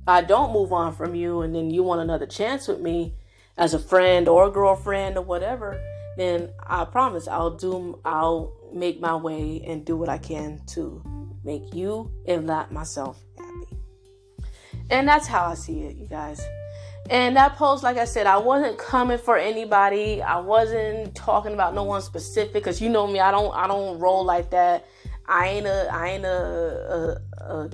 I 0.07 0.23
don't 0.23 0.53
move 0.53 0.73
on 0.73 0.95
from 0.95 1.15
you, 1.15 1.43
and 1.43 1.55
then 1.55 1.71
you 1.71 1.83
want 1.83 2.01
another 2.01 2.27
chance 2.27 2.69
with 2.69 2.81
me 2.81 3.15
as 3.57 3.75
a 3.75 3.79
friend 3.79 4.29
or 4.29 4.47
a 4.47 4.51
girlfriend 4.51 5.17
or 5.17 5.23
whatever, 5.23 5.81
then 6.17 6.51
I 6.67 6.85
promise 6.85 7.29
I'll 7.29 7.57
do. 7.57 8.01
I'll 8.05 8.53
make 8.73 9.01
my 9.01 9.17
way 9.17 9.63
and 9.67 9.85
do 9.85 9.97
what 9.97 10.09
I 10.09 10.19
can 10.19 10.61
to 10.69 11.03
make 11.45 11.75
you, 11.75 12.11
if 12.27 12.43
not 12.43 12.73
myself, 12.73 13.19
happy. 13.39 13.77
And 14.91 15.09
that's 15.09 15.27
how 15.27 15.47
I 15.47 15.55
see 15.55 15.81
it, 15.81 15.97
you 15.97 16.07
guys. 16.07 16.41
And 17.11 17.37
that 17.37 17.57
post, 17.57 17.83
like 17.83 17.97
I 17.97 18.05
said, 18.05 18.27
I 18.27 18.37
wasn't 18.37 18.77
coming 18.77 19.17
for 19.17 19.39
anybody. 19.39 20.21
I 20.23 20.41
wasn't 20.41 21.15
talking 21.15 21.55
about 21.55 21.75
no 21.75 21.85
one 21.85 22.03
specific, 22.03 22.53
because 22.53 22.83
you 22.83 22.91
know 22.91 23.07
me, 23.07 23.21
I 23.21 23.31
don't, 23.31 23.55
I 23.55 23.67
don't 23.67 23.99
roll 23.99 24.25
like 24.25 24.51
that. 24.51 24.87
I 25.29 25.49
ain't 25.49 25.67
a, 25.67 25.89
I 25.93 26.09
ain't 26.09 26.25
a, 26.25 27.21
a, 27.39 27.45
a, 27.45 27.71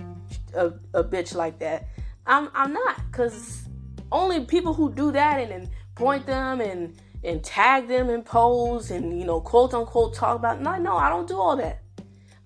a, 0.55 0.67
a 0.95 1.05
bitch 1.05 1.35
like 1.35 1.59
that. 1.61 1.89
I'm, 2.27 2.51
I'm 2.55 2.73
not, 2.73 3.01
because 3.11 3.69
only 4.11 4.45
people 4.45 4.75
who 4.75 4.93
do 4.93 5.13
that 5.13 5.41
and, 5.41 5.53
and 5.53 5.71
point 5.95 6.27
them 6.27 6.61
and 6.61 6.97
and 7.23 7.43
tag 7.43 7.89
them 7.89 8.11
in 8.11 8.23
posts 8.23 8.91
and 8.91 9.19
you 9.19 9.25
know 9.25 9.41
quote 9.41 9.73
unquote 9.75 10.15
talk 10.15 10.37
about 10.37 10.61
no 10.61 10.77
no 10.77 10.97
I 10.97 11.09
don't 11.09 11.27
do 11.27 11.39
all 11.39 11.57
that. 11.57 11.83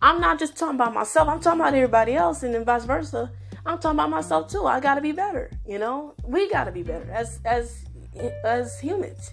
I'm 0.00 0.20
not 0.20 0.38
just 0.38 0.56
talking 0.56 0.76
about 0.76 0.94
myself, 0.94 1.28
I'm 1.28 1.40
talking 1.40 1.60
about 1.60 1.74
everybody 1.74 2.14
else, 2.14 2.42
and 2.42 2.54
then 2.54 2.64
vice 2.64 2.84
versa. 2.84 3.32
I'm 3.66 3.78
talking 3.78 3.96
about 3.96 4.10
myself 4.10 4.48
too. 4.48 4.66
I 4.66 4.80
gotta 4.80 5.00
be 5.00 5.12
better, 5.12 5.50
you 5.66 5.78
know? 5.78 6.14
We 6.24 6.48
gotta 6.50 6.70
be 6.70 6.82
better 6.82 7.10
as 7.10 7.40
as 7.44 7.84
as 8.44 8.78
humans. 8.78 9.32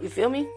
You 0.00 0.08
feel 0.08 0.28
me? 0.28 0.48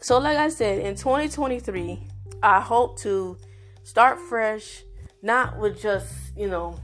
So 0.00 0.18
like 0.18 0.38
I 0.38 0.48
said, 0.48 0.78
in 0.78 0.94
2023, 0.94 2.08
I 2.42 2.60
hope 2.60 2.98
to 3.00 3.36
start 3.82 4.18
fresh, 4.20 4.82
not 5.22 5.58
with 5.58 5.80
just, 5.80 6.12
you 6.36 6.48
know, 6.48 6.78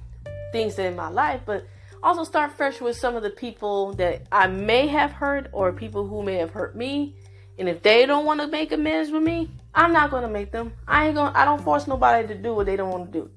things 0.52 0.78
in 0.78 0.96
my 0.96 1.08
life, 1.08 1.42
but 1.44 1.66
also 2.02 2.24
start 2.24 2.52
fresh 2.52 2.80
with 2.80 2.96
some 2.96 3.16
of 3.16 3.22
the 3.22 3.30
people 3.30 3.92
that 3.94 4.22
I 4.30 4.46
may 4.46 4.86
have 4.86 5.12
hurt 5.12 5.48
or 5.52 5.72
people 5.72 6.06
who 6.06 6.22
may 6.22 6.34
have 6.36 6.50
hurt 6.50 6.76
me. 6.76 7.16
And 7.58 7.68
if 7.68 7.82
they 7.82 8.06
don't 8.06 8.24
want 8.24 8.40
to 8.40 8.46
make 8.46 8.70
amends 8.72 9.10
with 9.10 9.22
me, 9.22 9.50
I'm 9.74 9.92
not 9.92 10.10
gonna 10.10 10.28
make 10.28 10.52
them. 10.52 10.72
I 10.86 11.06
ain't 11.06 11.16
gonna. 11.16 11.36
I 11.36 11.44
don't 11.44 11.62
force 11.62 11.86
nobody 11.86 12.26
to 12.28 12.34
do 12.34 12.54
what 12.54 12.66
they 12.66 12.76
don't 12.76 12.90
want 12.90 13.12
to 13.12 13.20
do. 13.20 13.30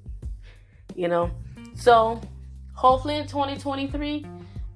You 0.94 1.08
know. 1.08 1.30
So 1.74 2.20
hopefully 2.74 3.16
in 3.16 3.26
2023, 3.26 4.24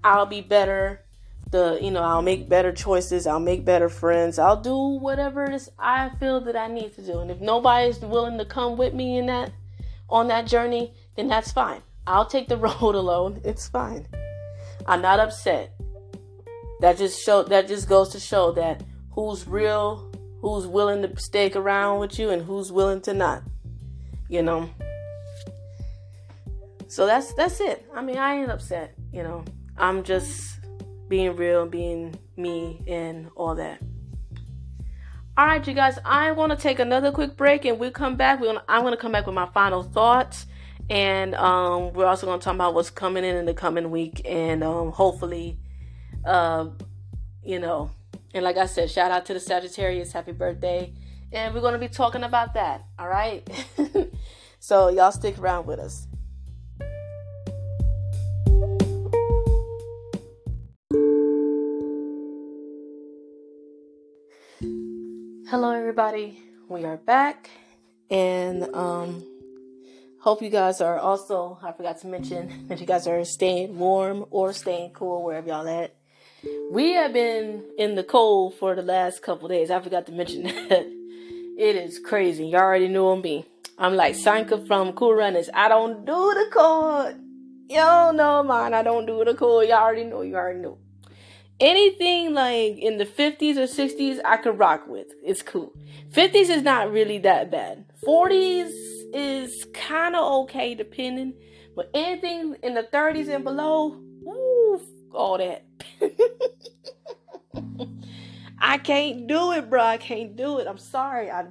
I'll 0.02 0.26
be 0.26 0.40
better. 0.40 1.05
The 1.50 1.78
you 1.80 1.90
know 1.92 2.02
I'll 2.02 2.22
make 2.22 2.48
better 2.48 2.72
choices. 2.72 3.26
I'll 3.26 3.40
make 3.40 3.64
better 3.64 3.88
friends. 3.88 4.38
I'll 4.38 4.60
do 4.60 4.76
whatever 4.76 5.44
it 5.44 5.54
is 5.54 5.70
I 5.78 6.10
feel 6.18 6.40
that 6.40 6.56
I 6.56 6.66
need 6.66 6.94
to 6.96 7.02
do. 7.02 7.20
And 7.20 7.30
if 7.30 7.40
nobody's 7.40 8.00
willing 8.00 8.36
to 8.38 8.44
come 8.44 8.76
with 8.76 8.94
me 8.94 9.18
in 9.18 9.26
that 9.26 9.52
on 10.08 10.28
that 10.28 10.46
journey, 10.46 10.92
then 11.14 11.28
that's 11.28 11.52
fine. 11.52 11.82
I'll 12.06 12.26
take 12.26 12.48
the 12.48 12.56
road 12.66 12.94
alone. 12.94 13.40
It's 13.44 13.68
fine. 13.68 14.06
I'm 14.86 15.02
not 15.02 15.20
upset. 15.20 15.72
That 16.80 16.98
just 16.98 17.22
show 17.22 17.42
that 17.44 17.68
just 17.68 17.88
goes 17.88 18.10
to 18.10 18.20
show 18.20 18.52
that 18.52 18.82
who's 19.12 19.46
real 19.46 20.12
who's 20.40 20.66
willing 20.66 21.02
to 21.02 21.20
stick 21.20 21.56
around 21.56 22.00
with 22.00 22.18
you 22.18 22.30
and 22.30 22.42
who's 22.42 22.70
willing 22.70 23.00
to 23.02 23.14
not. 23.14 23.42
You 24.28 24.42
know. 24.42 24.68
So 26.88 27.06
that's 27.06 27.32
that's 27.34 27.60
it. 27.60 27.86
I 27.94 28.02
mean, 28.02 28.16
I 28.16 28.36
ain't 28.36 28.50
upset, 28.50 28.94
you 29.12 29.22
know. 29.22 29.44
I'm 29.76 30.02
just 30.02 30.55
being 31.08 31.36
real, 31.36 31.66
being 31.66 32.14
me 32.36 32.82
and 32.86 33.30
all 33.36 33.54
that. 33.56 33.80
All 35.38 35.46
right, 35.46 35.66
you 35.66 35.74
guys, 35.74 35.98
I'm 36.04 36.34
going 36.34 36.48
to 36.48 36.56
take 36.56 36.78
another 36.78 37.12
quick 37.12 37.36
break 37.36 37.66
and 37.66 37.78
we'll 37.78 37.90
come 37.90 38.16
back. 38.16 38.40
Gonna, 38.40 38.62
I'm 38.68 38.80
going 38.80 38.94
to 38.94 39.00
come 39.00 39.12
back 39.12 39.26
with 39.26 39.34
my 39.34 39.46
final 39.46 39.82
thoughts. 39.82 40.46
And 40.88 41.34
um, 41.34 41.92
we're 41.92 42.06
also 42.06 42.26
going 42.26 42.40
to 42.40 42.44
talk 42.44 42.54
about 42.54 42.74
what's 42.74 42.90
coming 42.90 43.24
in 43.24 43.36
in 43.36 43.44
the 43.44 43.52
coming 43.52 43.90
week. 43.90 44.22
And 44.24 44.64
um, 44.64 44.92
hopefully, 44.92 45.58
uh, 46.24 46.68
you 47.44 47.58
know, 47.58 47.90
and 48.32 48.44
like 48.44 48.56
I 48.56 48.66
said, 48.66 48.90
shout 48.90 49.10
out 49.10 49.26
to 49.26 49.34
the 49.34 49.40
Sagittarius. 49.40 50.12
Happy 50.12 50.32
birthday. 50.32 50.94
And 51.32 51.54
we're 51.54 51.60
going 51.60 51.74
to 51.74 51.78
be 51.78 51.88
talking 51.88 52.22
about 52.22 52.54
that. 52.54 52.86
All 52.98 53.08
right. 53.08 53.46
so, 54.58 54.88
y'all 54.88 55.12
stick 55.12 55.38
around 55.38 55.66
with 55.66 55.80
us. 55.80 56.06
Hello, 65.48 65.70
everybody. 65.70 66.42
We 66.68 66.84
are 66.84 66.96
back, 66.96 67.50
and 68.10 68.64
um, 68.74 69.24
hope 70.20 70.42
you 70.42 70.50
guys 70.50 70.80
are 70.80 70.98
also. 70.98 71.56
I 71.62 71.70
forgot 71.70 71.98
to 71.98 72.08
mention 72.08 72.66
that 72.66 72.80
you 72.80 72.86
guys 72.86 73.06
are 73.06 73.24
staying 73.24 73.78
warm 73.78 74.24
or 74.32 74.52
staying 74.52 74.90
cool 74.90 75.22
wherever 75.22 75.46
y'all 75.46 75.68
at. 75.68 75.94
We 76.72 76.94
have 76.94 77.12
been 77.12 77.62
in 77.78 77.94
the 77.94 78.02
cold 78.02 78.56
for 78.56 78.74
the 78.74 78.82
last 78.82 79.22
couple 79.22 79.46
days. 79.46 79.70
I 79.70 79.80
forgot 79.80 80.06
to 80.06 80.12
mention 80.12 80.42
that. 80.68 80.84
It 81.56 81.76
is 81.76 82.00
crazy. 82.00 82.48
You 82.48 82.56
all 82.56 82.64
already 82.64 82.88
knew 82.88 83.14
me. 83.14 83.46
I'm 83.78 83.94
like 83.94 84.16
Sanka 84.16 84.66
from 84.66 84.94
Cool 84.94 85.14
Runners. 85.14 85.48
I 85.54 85.68
don't 85.68 86.04
do 86.04 86.34
the 86.34 86.50
cold. 86.52 87.14
Y'all 87.70 88.12
know 88.12 88.42
mine. 88.42 88.74
I 88.74 88.82
don't 88.82 89.06
do 89.06 89.24
the 89.24 89.34
cold. 89.34 89.68
Y'all 89.68 89.78
already 89.78 90.06
know. 90.06 90.22
You 90.22 90.34
already 90.34 90.58
know 90.58 90.78
anything 91.60 92.34
like 92.34 92.78
in 92.78 92.98
the 92.98 93.06
50s 93.06 93.56
or 93.56 93.66
60s 93.66 94.20
i 94.24 94.36
could 94.36 94.58
rock 94.58 94.86
with. 94.86 95.06
It's 95.24 95.42
cool. 95.42 95.72
50s 96.12 96.50
is 96.50 96.62
not 96.62 96.92
really 96.92 97.18
that 97.18 97.50
bad. 97.50 97.86
40s 98.06 98.72
is 99.14 99.66
kind 99.72 100.14
of 100.16 100.24
okay 100.42 100.74
depending 100.74 101.34
but 101.74 101.90
anything 101.94 102.56
in 102.62 102.74
the 102.74 102.82
30s 102.82 103.28
and 103.34 103.44
below 103.44 104.00
woo, 104.22 104.80
all 105.12 105.38
that. 105.38 105.64
I 108.58 108.78
can't 108.78 109.26
do 109.26 109.52
it 109.52 109.68
bro 109.70 109.82
i 109.82 109.96
can't 109.96 110.36
do 110.36 110.58
it. 110.58 110.66
I'm 110.66 110.78
sorry. 110.78 111.30
I 111.30 111.46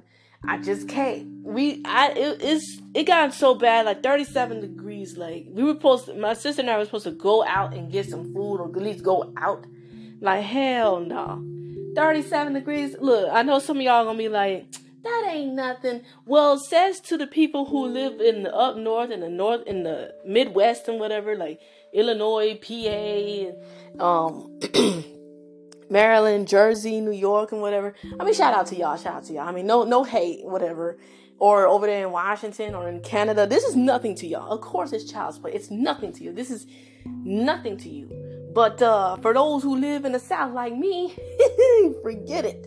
I 0.48 0.58
just 0.58 0.88
can't. 0.88 1.26
We 1.42 1.82
I 1.84 2.10
it, 2.10 2.42
it's 2.42 2.80
it 2.94 3.04
got 3.04 3.34
so 3.34 3.54
bad 3.54 3.86
like 3.86 4.02
37 4.02 4.60
degrees. 4.60 5.16
Like 5.16 5.46
we 5.48 5.64
were 5.64 5.74
supposed 5.74 6.06
to, 6.06 6.14
my 6.14 6.34
sister 6.34 6.62
and 6.62 6.70
I 6.70 6.78
were 6.78 6.84
supposed 6.84 7.04
to 7.04 7.10
go 7.12 7.44
out 7.44 7.74
and 7.74 7.90
get 7.90 8.08
some 8.08 8.32
food 8.32 8.58
or 8.58 8.68
at 8.68 8.76
least 8.76 9.02
go 9.02 9.32
out 9.36 9.66
like, 10.20 10.42
hell 10.42 11.00
no. 11.00 11.44
37 11.96 12.52
degrees. 12.52 12.96
Look, 13.00 13.30
I 13.32 13.42
know 13.42 13.58
some 13.58 13.78
of 13.78 13.82
y'all 13.82 14.04
gonna 14.04 14.18
be 14.18 14.28
like, 14.28 14.66
that 15.02 15.28
ain't 15.30 15.54
nothing. 15.54 16.02
Well, 16.24 16.58
says 16.58 17.00
to 17.02 17.16
the 17.16 17.26
people 17.26 17.66
who 17.66 17.86
live 17.86 18.20
in 18.20 18.42
the 18.42 18.54
up 18.54 18.76
north, 18.76 19.10
in 19.10 19.20
the 19.20 19.28
north, 19.28 19.66
in 19.66 19.84
the 19.84 20.14
Midwest 20.26 20.88
and 20.88 20.98
whatever, 20.98 21.36
like 21.36 21.60
Illinois, 21.92 22.58
PA, 22.60 24.04
um, 24.04 24.60
Maryland, 25.90 26.48
Jersey, 26.48 27.00
New 27.00 27.12
York, 27.12 27.52
and 27.52 27.60
whatever. 27.60 27.94
I 28.18 28.24
mean, 28.24 28.34
shout 28.34 28.52
out 28.52 28.66
to 28.66 28.76
y'all. 28.76 28.96
Shout 28.96 29.14
out 29.14 29.24
to 29.24 29.32
y'all. 29.32 29.48
I 29.48 29.52
mean, 29.52 29.66
no, 29.66 29.84
no 29.84 30.02
hate, 30.02 30.44
whatever. 30.44 30.98
Or 31.38 31.68
over 31.68 31.86
there 31.86 32.04
in 32.04 32.12
Washington 32.12 32.74
or 32.74 32.88
in 32.88 33.00
Canada, 33.00 33.46
this 33.46 33.62
is 33.62 33.76
nothing 33.76 34.14
to 34.16 34.26
y'all. 34.26 34.50
Of 34.50 34.60
course, 34.60 34.92
it's 34.92 35.10
child's 35.10 35.38
play. 35.38 35.52
It's 35.52 35.70
nothing 35.70 36.12
to 36.14 36.24
you. 36.24 36.32
This 36.32 36.50
is 36.50 36.66
nothing 37.04 37.76
to 37.78 37.88
you. 37.88 38.25
But 38.56 38.80
uh, 38.80 39.16
for 39.16 39.34
those 39.34 39.62
who 39.62 39.76
live 39.76 40.06
in 40.06 40.12
the 40.12 40.18
South 40.18 40.54
like 40.54 40.74
me, 40.74 41.14
forget 42.02 42.46
it. 42.46 42.66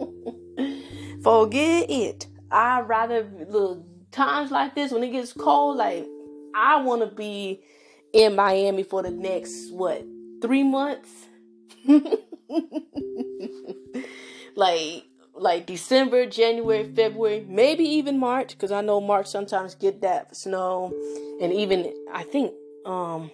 forget 1.22 1.90
it. 1.90 2.28
I'd 2.50 2.88
rather 2.88 3.30
look 3.50 3.84
times 4.10 4.50
like 4.50 4.74
this 4.74 4.90
when 4.90 5.04
it 5.04 5.10
gets 5.10 5.34
cold. 5.34 5.76
Like 5.76 6.06
I 6.54 6.80
want 6.80 7.02
to 7.02 7.14
be 7.14 7.60
in 8.14 8.34
Miami 8.34 8.84
for 8.84 9.02
the 9.02 9.10
next 9.10 9.70
what 9.70 10.02
three 10.40 10.62
months. 10.62 11.10
like 14.56 15.04
like 15.34 15.66
December, 15.66 16.24
January, 16.24 16.90
February, 16.96 17.44
maybe 17.46 17.84
even 17.84 18.18
March, 18.18 18.52
because 18.52 18.72
I 18.72 18.80
know 18.80 18.98
March 18.98 19.26
sometimes 19.26 19.74
get 19.74 20.00
that 20.00 20.34
snow, 20.34 20.90
and 21.38 21.52
even 21.52 21.92
I 22.10 22.22
think 22.22 22.54
um 22.86 23.30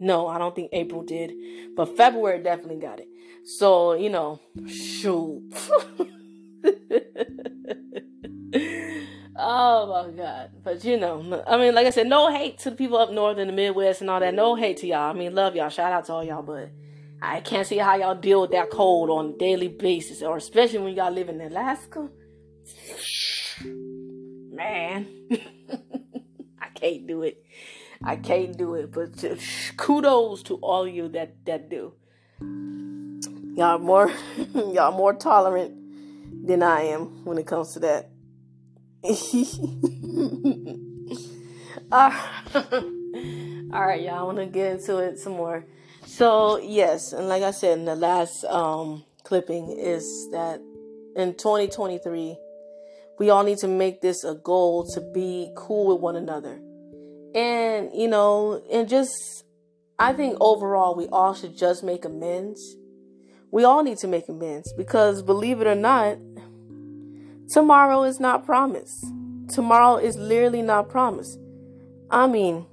no, 0.00 0.26
I 0.26 0.38
don't 0.38 0.54
think 0.54 0.70
April 0.72 1.02
did, 1.02 1.32
but 1.76 1.96
February 1.96 2.42
definitely 2.42 2.80
got 2.80 3.00
it. 3.00 3.08
So, 3.44 3.94
you 3.94 4.10
know, 4.10 4.40
shoot. 4.66 5.42
oh 9.36 9.86
my 9.86 10.10
god. 10.16 10.50
But 10.62 10.84
you 10.84 10.96
know, 10.96 11.44
I 11.46 11.58
mean, 11.58 11.74
like 11.74 11.86
I 11.86 11.90
said, 11.90 12.06
no 12.06 12.32
hate 12.32 12.58
to 12.60 12.70
the 12.70 12.76
people 12.76 12.96
up 12.96 13.12
north 13.12 13.38
in 13.38 13.48
the 13.48 13.52
Midwest 13.52 14.00
and 14.00 14.08
all 14.10 14.20
that. 14.20 14.34
No 14.34 14.54
hate 14.56 14.78
to 14.78 14.86
y'all. 14.86 15.10
I 15.10 15.12
mean, 15.12 15.34
love 15.34 15.54
y'all. 15.54 15.68
Shout 15.68 15.92
out 15.92 16.06
to 16.06 16.12
all 16.14 16.24
y'all, 16.24 16.42
but 16.42 16.70
I 17.20 17.40
can't 17.40 17.66
see 17.66 17.78
how 17.78 17.96
y'all 17.96 18.14
deal 18.14 18.40
with 18.42 18.52
that 18.52 18.70
cold 18.70 19.10
on 19.10 19.34
a 19.34 19.38
daily 19.38 19.68
basis, 19.68 20.22
or 20.22 20.36
especially 20.36 20.78
when 20.78 20.94
y'all 20.94 21.12
live 21.12 21.28
in 21.28 21.40
Alaska. 21.40 22.08
Man, 23.62 25.06
I 26.60 26.68
can't 26.74 27.06
do 27.06 27.22
it. 27.22 27.43
I 28.06 28.16
can't 28.16 28.54
do 28.56 28.74
it, 28.74 28.92
but 28.92 29.24
kudos 29.76 30.42
to 30.44 30.54
all 30.56 30.86
you 30.86 31.08
that 31.08 31.44
that 31.46 31.70
do. 31.70 31.94
Y'all 33.56 33.78
more 33.78 34.12
y'all 34.54 34.92
more 34.92 35.14
tolerant 35.14 36.46
than 36.46 36.62
I 36.62 36.82
am 36.82 37.24
when 37.24 37.38
it 37.38 37.46
comes 37.46 37.72
to 37.72 37.80
that. 37.80 38.10
all 41.92 42.12
right, 43.70 44.02
y'all. 44.02 44.18
I 44.18 44.22
want 44.22 44.38
to 44.38 44.46
get 44.46 44.72
into 44.72 44.98
it 44.98 45.18
some 45.18 45.34
more. 45.34 45.64
So 46.04 46.58
yes, 46.58 47.14
and 47.14 47.28
like 47.28 47.42
I 47.42 47.52
said 47.52 47.78
in 47.78 47.86
the 47.86 47.96
last 47.96 48.44
um, 48.44 49.04
clipping, 49.22 49.74
is 49.78 50.28
that 50.32 50.60
in 51.16 51.34
2023, 51.34 52.36
we 53.18 53.30
all 53.30 53.44
need 53.44 53.58
to 53.58 53.68
make 53.68 54.02
this 54.02 54.24
a 54.24 54.34
goal 54.34 54.84
to 54.92 55.00
be 55.00 55.50
cool 55.56 55.94
with 55.94 56.02
one 56.02 56.16
another 56.16 56.60
and, 57.34 57.90
you 57.94 58.08
know, 58.08 58.62
and 58.70 58.88
just, 58.88 59.44
I 59.98 60.12
think 60.12 60.36
overall 60.40 60.94
we 60.94 61.08
all 61.08 61.34
should 61.34 61.56
just 61.56 61.82
make 61.82 62.04
amends. 62.04 62.76
We 63.50 63.64
all 63.64 63.82
need 63.82 63.98
to 63.98 64.08
make 64.08 64.28
amends 64.28 64.72
because 64.72 65.22
believe 65.22 65.60
it 65.60 65.66
or 65.66 65.74
not, 65.74 66.18
tomorrow 67.48 68.02
is 68.04 68.20
not 68.20 68.44
promised. 68.44 69.04
Tomorrow 69.48 69.96
is 69.96 70.16
literally 70.16 70.62
not 70.62 70.88
promised. 70.88 71.38
I 72.10 72.26
mean, 72.26 72.66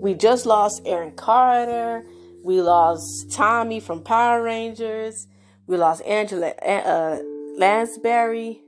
we 0.00 0.14
just 0.14 0.46
lost 0.46 0.82
Aaron 0.84 1.12
Carter. 1.12 2.06
We 2.42 2.60
lost 2.60 3.30
Tommy 3.32 3.80
from 3.80 4.02
Power 4.02 4.42
Rangers. 4.42 5.26
We 5.66 5.76
lost 5.76 6.02
Angela 6.06 6.48
uh, 6.48 7.18
Lansbury. 7.56 8.62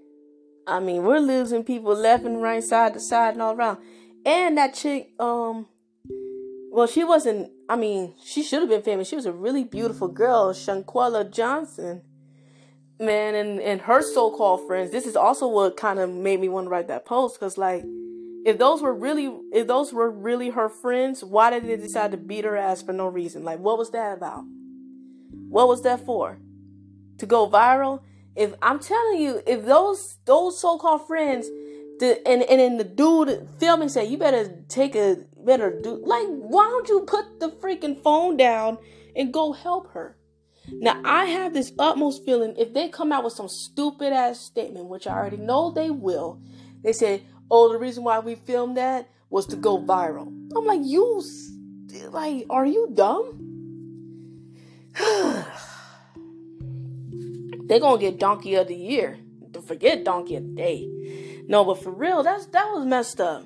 I 0.67 0.79
mean, 0.79 1.03
we're 1.03 1.19
losing 1.19 1.65
people 1.65 1.95
left 1.95 2.25
and 2.25 2.41
right, 2.41 2.63
side 2.63 2.95
to 2.95 3.01
side, 3.01 3.35
and 3.35 3.43
all 3.43 3.55
around. 3.55 3.79
And 4.25 4.57
that 4.57 4.75
chick, 4.75 5.11
um, 5.19 5.67
well, 6.71 6.87
she 6.87 7.05
wasn't. 7.05 7.51
I 7.69 7.77
mean, 7.77 8.15
she 8.25 8.43
should 8.43 8.61
have 8.61 8.69
been 8.69 8.83
famous. 8.83 9.09
She 9.09 9.17
was 9.17 9.27
a 9.27 9.33
really 9.33 9.65
beautiful 9.65 10.09
girl, 10.09 10.53
Shanquella 10.53 11.31
Johnson. 11.31 12.03
Man, 13.01 13.35
and 13.35 13.61
and 13.61 13.81
her 13.83 14.01
so-called 14.01 14.67
friends. 14.67 14.91
This 14.91 15.07
is 15.07 15.17
also 15.17 15.49
what 15.49 15.77
kind 15.77 15.99
of 15.99 16.09
made 16.11 16.41
me 16.41 16.49
want 16.49 16.67
to 16.67 16.71
write 16.71 16.89
that 16.89 17.05
post 17.05 17.39
because, 17.39 17.59
like, 17.59 17.85
if 18.45 18.59
those 18.59 18.81
were 18.81 18.95
really, 18.95 19.33
if 19.53 19.67
those 19.67 19.93
were 19.93 20.11
really 20.11 20.51
her 20.51 20.69
friends, 20.69 21.25
why 21.25 21.51
did 21.51 21.67
they 21.67 21.77
decide 21.77 22.13
to 22.13 22.17
beat 22.17 22.45
her 22.45 22.57
ass 22.57 22.81
for 22.83 22.93
no 22.93 23.09
reason? 23.09 23.45
Like, 23.45 23.59
what 23.59 23.77
was 23.77 23.91
that 23.91 24.17
about? 24.17 24.45
What 25.49 25.69
was 25.69 25.83
that 25.83 26.05
for? 26.07 26.39
To 27.19 27.27
go 27.27 27.49
viral? 27.49 28.03
If 28.35 28.55
I'm 28.63 28.79
telling 28.79 29.21
you, 29.21 29.43
if 29.47 29.65
those 29.65 30.19
those 30.25 30.61
so-called 30.61 31.07
friends 31.07 31.49
the 31.99 32.27
and 32.27 32.43
and 32.43 32.61
then 32.61 32.77
the 32.79 32.85
dude 32.85 33.49
filming 33.59 33.89
said, 33.89 34.09
"You 34.09 34.19
better 34.19 34.65
take 34.69 34.95
a 34.95 35.19
better 35.45 35.81
do 35.81 36.03
like 36.05 36.27
why 36.29 36.65
don't 36.65 36.89
you 36.89 37.01
put 37.03 37.41
the 37.41 37.51
freaking 37.51 38.03
phone 38.03 38.37
down 38.37 38.79
and 39.17 39.33
go 39.33 39.53
help 39.53 39.93
her?" 39.93 40.17
Now 40.69 41.01
I 41.05 41.27
have 41.27 41.55
this 41.55 41.73
utmost 41.79 42.25
feeling 42.25 42.55
if 42.57 42.73
they 42.73 42.89
come 42.89 43.13
out 43.13 43.25
with 43.25 43.33
some 43.33 43.49
stupid 43.49 44.13
ass 44.13 44.41
statement, 44.41 44.87
which 44.87 45.07
I 45.07 45.15
already 45.17 45.37
know 45.37 45.71
they 45.71 45.91
will, 45.91 46.41
they 46.83 46.93
say, 46.93 47.23
"Oh, 47.51 47.73
the 47.73 47.79
reason 47.79 48.05
why 48.05 48.21
we 48.21 48.35
filmed 48.35 48.77
that 48.77 49.09
was 49.31 49.47
to 49.47 49.57
go 49.57 49.79
viral." 49.79 50.29
I'm 50.57 50.65
like, 50.65 50.81
"You, 50.83 51.23
like, 52.11 52.47
are 52.49 52.67
you 52.67 52.91
dumb?" 52.95 53.49
They're 57.67 57.81
gonna 57.81 58.01
get 58.01 58.19
donkey 58.19 58.55
of 58.57 58.69
the 58.69 58.77
year. 58.77 59.19
Forget 59.67 60.05
donkey 60.05 60.37
of 60.37 60.43
the 60.45 60.55
day. 60.55 60.89
No, 61.47 61.65
but 61.65 61.83
for 61.83 61.91
real, 61.91 62.23
that's 62.23 62.47
that 62.47 62.67
was 62.73 62.85
messed 62.87 63.21
up. 63.21 63.45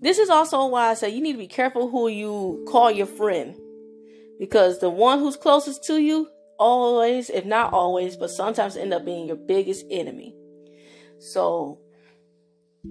This 0.00 0.18
is 0.18 0.30
also 0.30 0.66
why 0.66 0.90
I 0.90 0.94
say 0.94 1.10
you 1.10 1.20
need 1.20 1.32
to 1.32 1.38
be 1.38 1.48
careful 1.48 1.90
who 1.90 2.08
you 2.08 2.64
call 2.68 2.90
your 2.90 3.06
friend. 3.06 3.56
Because 4.38 4.78
the 4.78 4.90
one 4.90 5.18
who's 5.18 5.36
closest 5.36 5.82
to 5.84 6.00
you, 6.00 6.28
always, 6.58 7.28
if 7.30 7.44
not 7.44 7.72
always, 7.72 8.16
but 8.16 8.30
sometimes 8.30 8.76
end 8.76 8.94
up 8.94 9.04
being 9.04 9.26
your 9.26 9.36
biggest 9.36 9.84
enemy. 9.90 10.36
So 11.18 11.80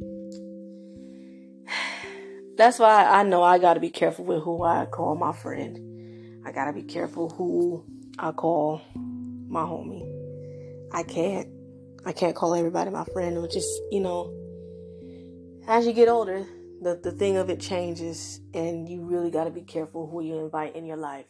that's 2.57 2.79
why 2.79 3.05
I 3.05 3.23
know 3.23 3.41
I 3.41 3.59
got 3.59 3.75
to 3.75 3.79
be 3.79 3.89
careful 3.89 4.25
with 4.25 4.43
who 4.43 4.63
I 4.63 4.85
call 4.87 5.15
my 5.15 5.31
friend. 5.31 6.45
I 6.45 6.51
got 6.51 6.65
to 6.65 6.73
be 6.73 6.83
careful 6.83 7.29
who 7.29 7.85
I 8.19 8.31
call 8.31 8.81
my 8.95 9.61
homie. 9.61 10.05
I 10.91 11.03
can't 11.03 11.47
I 12.07 12.13
can't 12.13 12.37
call 12.37 12.55
everybody 12.55 12.89
my 12.89 13.03
friend 13.03 13.37
or 13.37 13.49
just, 13.49 13.67
you 13.91 13.99
know, 13.99 14.33
as 15.67 15.85
you 15.85 15.91
get 15.91 16.07
older, 16.07 16.45
the, 16.81 16.97
the 17.03 17.11
thing 17.11 17.35
of 17.35 17.49
it 17.49 17.59
changes 17.59 18.39
and 18.53 18.87
you 18.87 19.03
really 19.03 19.29
got 19.29 19.43
to 19.43 19.49
be 19.49 19.63
careful 19.63 20.07
who 20.07 20.21
you 20.21 20.37
invite 20.39 20.77
in 20.77 20.85
your 20.85 20.95
life. 20.95 21.25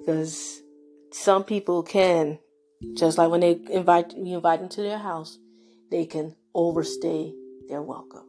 Because 0.00 0.62
some 1.12 1.44
people 1.44 1.82
can, 1.82 2.38
just 2.96 3.18
like 3.18 3.28
when 3.28 3.40
they 3.40 3.60
invite 3.70 4.16
you 4.16 4.36
invite 4.36 4.60
them 4.60 4.70
to 4.70 4.80
their 4.80 4.96
house, 4.96 5.38
they 5.90 6.06
can 6.06 6.34
overstay 6.54 7.34
their 7.68 7.82
welcome. 7.82 8.24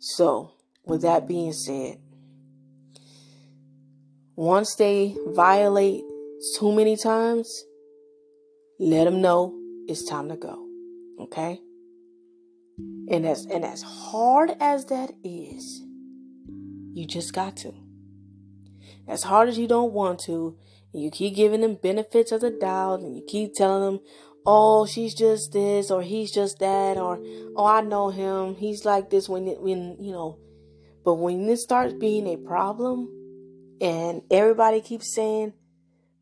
So, 0.00 0.50
with 0.84 1.02
that 1.02 1.28
being 1.28 1.52
said, 1.52 1.98
once 4.34 4.74
they 4.74 5.16
violate 5.28 6.02
too 6.58 6.72
many 6.72 6.96
times, 6.96 7.64
let 8.80 9.04
them 9.04 9.20
know 9.20 9.57
it's 9.88 10.04
time 10.04 10.28
to 10.28 10.36
go. 10.36 10.66
Okay? 11.20 11.60
And 13.10 13.26
as 13.26 13.46
and 13.46 13.64
as 13.64 13.82
hard 13.82 14.54
as 14.60 14.84
that 14.86 15.10
is, 15.24 15.82
you 16.92 17.06
just 17.06 17.32
got 17.32 17.56
to. 17.58 17.72
As 19.08 19.24
hard 19.24 19.48
as 19.48 19.58
you 19.58 19.66
don't 19.66 19.92
want 19.92 20.20
to, 20.20 20.56
and 20.92 21.02
you 21.02 21.10
keep 21.10 21.34
giving 21.34 21.62
them 21.62 21.78
benefits 21.82 22.30
of 22.30 22.42
the 22.42 22.50
doubt 22.50 23.00
and 23.00 23.16
you 23.16 23.24
keep 23.26 23.54
telling 23.54 23.82
them, 23.82 24.04
oh, 24.46 24.86
she's 24.86 25.14
just 25.14 25.52
this 25.52 25.90
or 25.90 26.02
he's 26.02 26.30
just 26.30 26.58
that 26.58 26.98
or 26.98 27.18
oh, 27.56 27.66
I 27.66 27.80
know 27.80 28.10
him. 28.10 28.54
He's 28.56 28.84
like 28.84 29.10
this 29.10 29.28
when 29.28 29.46
when 29.62 29.96
you 29.98 30.12
know. 30.12 30.38
But 31.04 31.14
when 31.14 31.46
this 31.46 31.62
starts 31.62 31.94
being 31.94 32.26
a 32.26 32.36
problem 32.36 33.08
and 33.80 34.22
everybody 34.30 34.82
keeps 34.82 35.14
saying 35.14 35.54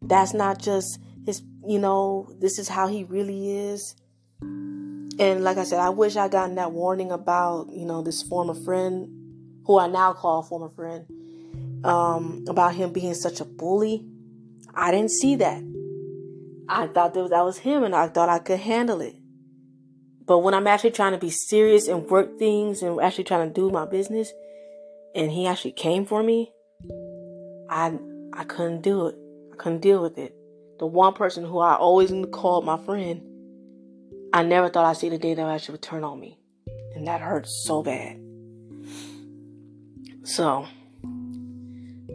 that's 0.00 0.33
not 0.33 0.61
just 0.61 1.00
his, 1.26 1.42
you 1.66 1.78
know, 1.78 2.32
this 2.40 2.58
is 2.58 2.68
how 2.68 2.86
he 2.86 3.04
really 3.04 3.50
is. 3.50 3.94
And 4.40 5.42
like 5.42 5.58
I 5.58 5.64
said, 5.64 5.80
I 5.80 5.90
wish 5.90 6.16
I 6.16 6.28
gotten 6.28 6.54
that 6.54 6.72
warning 6.72 7.10
about, 7.10 7.68
you 7.72 7.84
know, 7.84 8.02
this 8.02 8.22
former 8.22 8.54
friend 8.54 9.08
who 9.66 9.78
I 9.78 9.88
now 9.88 10.12
call 10.12 10.42
former 10.42 10.68
friend 10.70 11.04
um, 11.84 12.44
about 12.48 12.74
him 12.74 12.92
being 12.92 13.14
such 13.14 13.40
a 13.40 13.44
bully. 13.44 14.06
I 14.74 14.92
didn't 14.92 15.10
see 15.10 15.36
that. 15.36 15.62
I 16.68 16.86
thought 16.86 17.14
that 17.14 17.44
was 17.44 17.58
him 17.58 17.82
and 17.82 17.94
I 17.94 18.08
thought 18.08 18.28
I 18.28 18.38
could 18.38 18.60
handle 18.60 19.00
it. 19.00 19.16
But 20.26 20.38
when 20.38 20.54
I'm 20.54 20.66
actually 20.66 20.90
trying 20.90 21.12
to 21.12 21.18
be 21.18 21.30
serious 21.30 21.88
and 21.88 22.08
work 22.08 22.38
things 22.38 22.82
and 22.82 23.00
actually 23.00 23.24
trying 23.24 23.48
to 23.48 23.54
do 23.54 23.70
my 23.70 23.86
business, 23.86 24.32
and 25.14 25.30
he 25.30 25.46
actually 25.46 25.72
came 25.72 26.04
for 26.04 26.22
me, 26.22 26.52
I 27.70 27.96
I 28.32 28.44
couldn't 28.44 28.82
do 28.82 29.06
it. 29.06 29.16
I 29.52 29.56
couldn't 29.56 29.80
deal 29.80 30.02
with 30.02 30.18
it. 30.18 30.34
The 30.78 30.86
one 30.86 31.14
person 31.14 31.44
who 31.44 31.58
I 31.58 31.74
always 31.76 32.12
called 32.32 32.64
my 32.64 32.76
friend, 32.84 33.22
I 34.32 34.42
never 34.42 34.68
thought 34.68 34.84
I'd 34.84 34.96
see 34.96 35.08
the 35.08 35.18
day 35.18 35.34
that 35.34 35.46
actually 35.46 35.72
would 35.72 35.82
turn 35.82 36.04
on 36.04 36.20
me. 36.20 36.38
And 36.94 37.06
that 37.06 37.20
hurts 37.20 37.64
so 37.64 37.82
bad. 37.82 38.20
So 40.24 40.66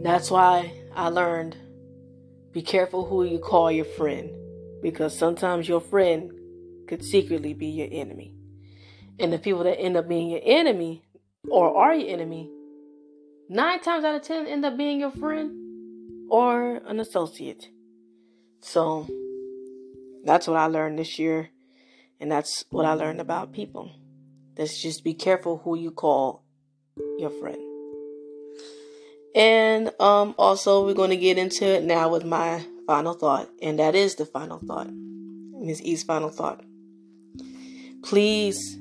that's 0.02 0.30
why 0.30 0.72
I 0.94 1.08
learned 1.08 1.56
be 2.52 2.62
careful 2.62 3.06
who 3.06 3.24
you 3.24 3.38
call 3.38 3.72
your 3.72 3.86
friend 3.86 4.30
because 4.82 5.16
sometimes 5.16 5.66
your 5.66 5.80
friend 5.80 6.30
could 6.86 7.02
secretly 7.02 7.54
be 7.54 7.68
your 7.68 7.88
enemy. 7.90 8.34
And 9.18 9.32
the 9.32 9.38
people 9.38 9.64
that 9.64 9.80
end 9.80 9.96
up 9.96 10.08
being 10.08 10.28
your 10.28 10.42
enemy 10.44 11.04
or 11.48 11.74
are 11.74 11.94
your 11.94 12.10
enemy, 12.10 12.50
nine 13.48 13.80
times 13.80 14.04
out 14.04 14.14
of 14.14 14.22
ten 14.22 14.46
end 14.46 14.64
up 14.64 14.76
being 14.76 15.00
your 15.00 15.10
friend 15.12 16.28
or 16.30 16.76
an 16.86 17.00
associate. 17.00 17.68
So 18.62 19.06
that's 20.24 20.46
what 20.46 20.56
I 20.56 20.66
learned 20.66 20.98
this 20.98 21.18
year. 21.18 21.50
And 22.20 22.30
that's 22.30 22.64
what 22.70 22.86
I 22.86 22.94
learned 22.94 23.20
about 23.20 23.52
people. 23.52 23.90
Let's 24.56 24.80
just 24.80 25.02
be 25.02 25.14
careful 25.14 25.58
who 25.58 25.76
you 25.76 25.90
call 25.90 26.44
your 27.18 27.30
friend. 27.30 27.58
And 29.34 29.90
um, 29.98 30.34
also, 30.38 30.84
we're 30.84 30.94
going 30.94 31.10
to 31.10 31.16
get 31.16 31.38
into 31.38 31.64
it 31.64 31.82
now 31.84 32.10
with 32.10 32.24
my 32.24 32.64
final 32.86 33.14
thought, 33.14 33.48
and 33.62 33.78
that 33.78 33.94
is 33.94 34.14
the 34.16 34.26
final 34.26 34.58
thought. 34.58 34.90
Ms. 34.92 35.80
E's 35.82 36.02
final 36.02 36.28
thought. 36.28 36.62
Please 38.02 38.76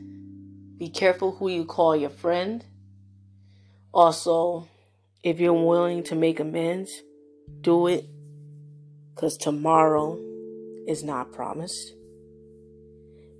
be 0.77 0.89
careful 0.89 1.31
who 1.31 1.47
you 1.47 1.63
call 1.63 1.95
your 1.95 2.09
friend. 2.09 2.65
Also, 3.93 4.67
if 5.23 5.39
you're 5.39 5.53
willing 5.53 6.03
to 6.03 6.15
make 6.15 6.39
amends, 6.39 6.91
do 7.61 7.87
it 7.87 8.05
because 9.15 9.37
tomorrow 9.37 10.17
is 10.87 11.03
not 11.03 11.31
promised. 11.31 11.93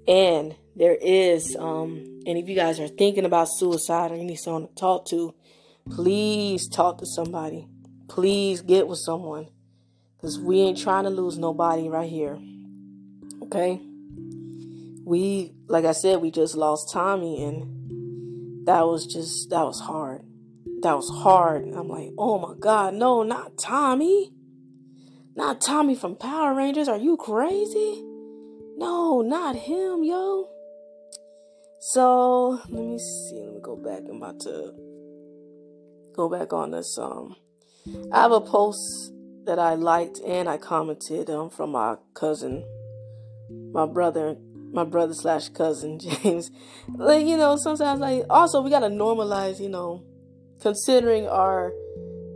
And 0.07 0.55
there 0.75 0.95
is, 0.95 1.55
um, 1.57 2.21
and 2.25 2.37
if 2.37 2.47
you 2.47 2.55
guys 2.55 2.79
are 2.79 2.87
thinking 2.87 3.25
about 3.25 3.45
suicide 3.45 4.11
or 4.11 4.15
you 4.15 4.23
need 4.23 4.37
someone 4.37 4.67
to 4.67 4.75
talk 4.75 5.05
to, 5.07 5.33
please 5.89 6.67
talk 6.67 6.97
to 6.99 7.05
somebody. 7.05 7.67
Please 8.07 8.61
get 8.61 8.87
with 8.87 8.99
someone. 8.99 9.47
Because 10.17 10.39
we 10.39 10.61
ain't 10.61 10.77
trying 10.77 11.05
to 11.05 11.09
lose 11.09 11.37
nobody 11.37 11.89
right 11.89 12.09
here. 12.09 12.39
Okay? 13.43 13.81
We, 15.03 15.53
like 15.67 15.85
I 15.85 15.93
said, 15.93 16.21
we 16.21 16.29
just 16.29 16.55
lost 16.55 16.91
Tommy, 16.91 17.43
and 17.43 18.67
that 18.67 18.85
was 18.85 19.07
just, 19.07 19.49
that 19.49 19.63
was 19.63 19.79
hard. 19.79 20.23
That 20.83 20.95
was 20.95 21.09
hard. 21.09 21.63
I'm 21.73 21.89
like, 21.89 22.11
oh 22.17 22.37
my 22.37 22.53
God, 22.59 22.93
no, 22.93 23.23
not 23.23 23.57
Tommy. 23.57 24.31
Not 25.35 25.61
Tommy 25.61 25.95
from 25.95 26.15
Power 26.15 26.53
Rangers. 26.53 26.87
Are 26.87 26.97
you 26.97 27.15
crazy? 27.15 28.03
No, 28.77 29.21
not 29.21 29.55
him, 29.55 30.03
yo. 30.03 30.49
So, 31.79 32.61
let 32.69 32.83
me 32.83 32.99
see. 32.99 33.41
Let 33.43 33.53
me 33.53 33.59
go 33.61 33.75
back. 33.75 34.01
I'm 34.09 34.17
about 34.17 34.39
to 34.41 34.73
go 36.15 36.29
back 36.29 36.51
on 36.51 36.71
this. 36.71 36.97
Um, 36.97 37.35
I 38.11 38.21
have 38.21 38.31
a 38.31 38.41
post 38.41 39.13
that 39.45 39.57
I 39.57 39.75
liked 39.75 40.19
and 40.19 40.47
I 40.47 40.57
commented 40.57 41.29
um, 41.29 41.49
from 41.49 41.71
my 41.71 41.95
cousin, 42.13 42.63
my 43.73 43.85
brother, 43.85 44.35
my 44.71 44.83
brother 44.83 45.13
slash 45.13 45.49
cousin 45.49 45.97
James. 46.23 46.51
Like 46.93 47.25
you 47.25 47.37
know, 47.37 47.55
sometimes 47.55 47.99
like 47.99 48.25
also 48.29 48.61
we 48.61 48.69
gotta 48.69 48.89
normalize, 48.89 49.59
you 49.59 49.69
know, 49.69 50.03
considering 50.59 51.27
our 51.27 51.71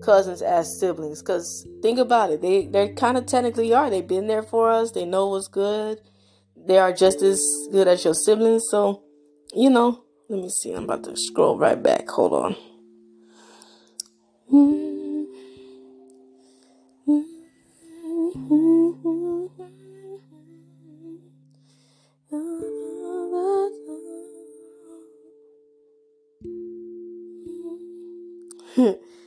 cousins 0.02 0.42
as 0.42 0.80
siblings. 0.80 1.22
Cause 1.22 1.68
think 1.82 2.00
about 2.00 2.32
it, 2.32 2.42
they 2.42 2.68
they 2.68 2.90
kind 2.90 3.18
of 3.18 3.26
technically 3.26 3.74
are. 3.74 3.90
They've 3.90 4.08
been 4.08 4.28
there 4.28 4.44
for 4.44 4.70
us. 4.70 4.92
They 4.92 5.06
know 5.06 5.28
what's 5.28 5.48
good. 5.48 6.00
They 6.56 6.78
are 6.78 6.94
just 6.94 7.22
as 7.22 7.42
good 7.72 7.88
as 7.88 8.04
your 8.04 8.14
siblings. 8.14 8.64
So, 8.70 9.04
you 9.54 9.70
know, 9.70 10.04
let 10.30 10.42
me 10.42 10.50
see. 10.50 10.72
I'm 10.74 10.86
about 10.86 11.04
to 11.04 11.16
scroll 11.16 11.58
right 11.58 11.82
back. 11.82 12.08
Hold 12.10 12.34
on. 12.34 12.56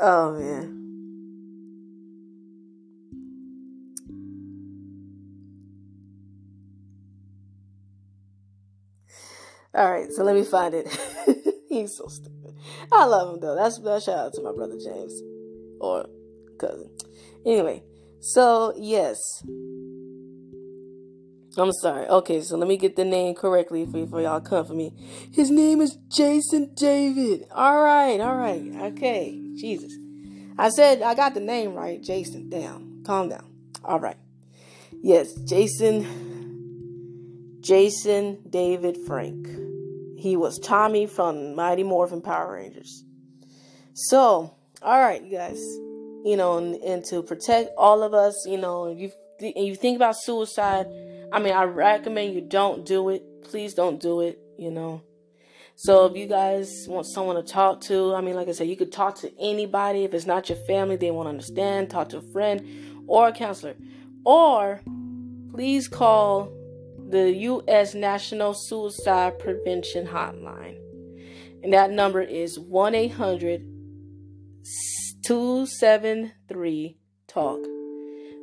oh 0.00 0.32
man. 0.32 0.76
All 9.72 9.88
right, 9.88 10.10
so 10.10 10.24
let 10.24 10.34
me 10.34 10.42
find 10.42 10.74
it. 10.74 10.88
He's 11.68 11.96
so 11.96 12.08
stupid. 12.08 12.56
I 12.90 13.04
love 13.04 13.34
him 13.34 13.40
though. 13.40 13.54
That's 13.54 13.78
a 13.78 14.00
shout 14.00 14.18
out 14.18 14.34
to 14.34 14.42
my 14.42 14.52
brother 14.52 14.76
James 14.76 15.22
or 15.80 16.06
cousin. 16.58 16.90
Anyway, 17.46 17.84
so 18.20 18.74
yes. 18.76 19.44
I'm 21.56 21.72
sorry. 21.72 22.06
Okay, 22.06 22.40
so 22.42 22.56
let 22.56 22.68
me 22.68 22.76
get 22.76 22.96
the 22.96 23.04
name 23.04 23.34
correctly 23.34 23.84
for, 23.86 24.06
for 24.06 24.20
y'all 24.20 24.40
come 24.40 24.64
for 24.64 24.74
me. 24.74 24.92
His 25.32 25.50
name 25.50 25.80
is 25.80 25.96
Jason 26.08 26.72
David. 26.74 27.46
All 27.50 27.82
right, 27.82 28.20
all 28.20 28.36
right. 28.36 28.62
Okay, 28.92 29.40
Jesus. 29.56 29.92
I 30.58 30.68
said 30.68 31.02
I 31.02 31.14
got 31.14 31.34
the 31.34 31.40
name 31.40 31.74
right. 31.74 32.00
Jason, 32.02 32.48
down. 32.48 33.02
Calm 33.04 33.28
down. 33.30 33.44
All 33.84 33.98
right. 33.98 34.16
Yes, 35.02 35.32
Jason. 35.34 36.06
Jason 37.60 38.38
David 38.48 38.96
Frank. 39.06 39.46
He 40.18 40.36
was 40.36 40.58
Tommy 40.58 41.06
from 41.06 41.54
Mighty 41.54 41.82
Morphin 41.82 42.22
Power 42.22 42.52
Rangers. 42.54 43.04
So, 43.94 44.54
all 44.82 45.00
right, 45.00 45.22
you 45.22 45.36
guys. 45.36 45.58
you 46.24 46.36
know, 46.36 46.58
and, 46.58 46.74
and 46.76 47.04
to 47.06 47.22
protect 47.22 47.70
all 47.76 48.02
of 48.02 48.14
us, 48.14 48.46
you 48.46 48.58
know, 48.58 48.86
if 48.86 48.98
you 48.98 49.10
th- 49.38 49.56
you 49.56 49.74
think 49.74 49.96
about 49.96 50.16
suicide, 50.18 50.86
I 51.32 51.38
mean, 51.38 51.52
I 51.52 51.64
recommend 51.64 52.34
you 52.34 52.40
don't 52.40 52.84
do 52.84 53.08
it. 53.10 53.42
Please 53.42 53.74
don't 53.74 54.00
do 54.00 54.20
it, 54.20 54.38
you 54.58 54.70
know. 54.70 55.02
So 55.76 56.04
if 56.06 56.16
you 56.16 56.26
guys 56.26 56.86
want 56.88 57.06
someone 57.06 57.36
to 57.36 57.42
talk 57.42 57.80
to, 57.82 58.14
I 58.14 58.20
mean, 58.20 58.34
like 58.34 58.48
I 58.48 58.52
said, 58.52 58.68
you 58.68 58.76
could 58.76 58.92
talk 58.92 59.14
to 59.20 59.32
anybody. 59.40 60.04
If 60.04 60.12
it's 60.12 60.26
not 60.26 60.48
your 60.48 60.58
family, 60.66 60.96
they 60.96 61.10
won't 61.10 61.28
understand. 61.28 61.88
Talk 61.88 62.10
to 62.10 62.18
a 62.18 62.32
friend 62.32 63.04
or 63.06 63.28
a 63.28 63.32
counselor. 63.32 63.76
Or 64.24 64.82
please 65.50 65.88
call 65.88 66.52
the 67.08 67.32
U.S. 67.32 67.94
National 67.94 68.52
Suicide 68.52 69.38
Prevention 69.38 70.06
Hotline. 70.06 70.78
And 71.62 71.72
that 71.72 71.90
number 71.90 72.20
is 72.20 72.58
1 72.58 72.94
800 72.94 73.62
273 75.24 76.98
TALK. 77.26 77.64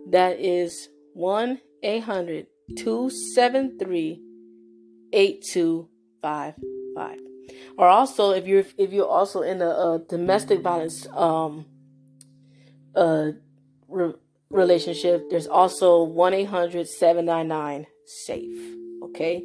That 0.10 0.40
is 0.40 0.90
1 1.14 1.60
800 1.84 2.48
273 2.76 4.22
8255. 5.14 7.20
Or 7.78 7.88
also, 7.88 8.32
if 8.32 8.48
you're 8.48 8.66
if 8.78 8.92
you're 8.92 9.08
also 9.08 9.42
in 9.42 9.62
a, 9.62 9.70
a 9.70 10.02
domestic 10.10 10.62
violence 10.62 11.08
um 11.16 11.66
uh 12.96 13.32
re- 13.88 14.14
relationship, 14.50 15.30
there's 15.30 15.48
also 15.48 16.04
1 16.04 16.34
800 16.34 16.88
799 16.88 17.86
SAFE. 18.06 18.76
Okay, 19.04 19.44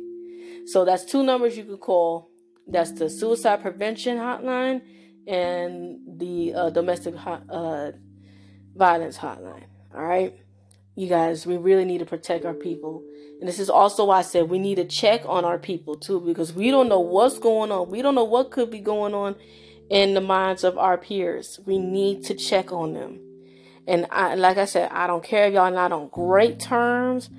so 0.66 0.84
that's 0.84 1.04
two 1.04 1.22
numbers 1.22 1.56
you 1.56 1.64
could 1.64 1.80
call. 1.80 2.30
That's 2.66 2.92
the 2.92 3.10
suicide 3.10 3.62
prevention 3.62 4.18
hotline 4.18 4.82
and 5.26 6.18
the 6.18 6.54
uh, 6.54 6.70
domestic 6.70 7.14
hot, 7.14 7.42
uh, 7.48 7.92
violence 8.74 9.18
hotline. 9.18 9.64
All 9.94 10.02
right, 10.02 10.36
you 10.94 11.08
guys, 11.08 11.46
we 11.46 11.56
really 11.56 11.84
need 11.84 11.98
to 11.98 12.06
protect 12.06 12.44
our 12.44 12.54
people. 12.54 13.04
And 13.42 13.48
this 13.48 13.58
is 13.58 13.68
also 13.68 14.04
why 14.04 14.18
I 14.18 14.22
said 14.22 14.48
we 14.48 14.60
need 14.60 14.76
to 14.76 14.84
check 14.84 15.22
on 15.26 15.44
our 15.44 15.58
people 15.58 15.96
too, 15.96 16.20
because 16.20 16.52
we 16.52 16.70
don't 16.70 16.88
know 16.88 17.00
what's 17.00 17.40
going 17.40 17.72
on. 17.72 17.90
We 17.90 18.00
don't 18.00 18.14
know 18.14 18.22
what 18.22 18.52
could 18.52 18.70
be 18.70 18.78
going 18.78 19.14
on 19.14 19.34
in 19.90 20.14
the 20.14 20.20
minds 20.20 20.62
of 20.62 20.78
our 20.78 20.96
peers. 20.96 21.58
We 21.66 21.76
need 21.76 22.22
to 22.26 22.34
check 22.34 22.70
on 22.70 22.92
them. 22.92 23.18
And 23.88 24.06
I, 24.12 24.36
like 24.36 24.58
I 24.58 24.64
said, 24.64 24.92
I 24.92 25.08
don't 25.08 25.24
care 25.24 25.48
if 25.48 25.54
y'all 25.54 25.72
not 25.72 25.90
on 25.90 26.06
great 26.10 26.60
terms. 26.60 27.30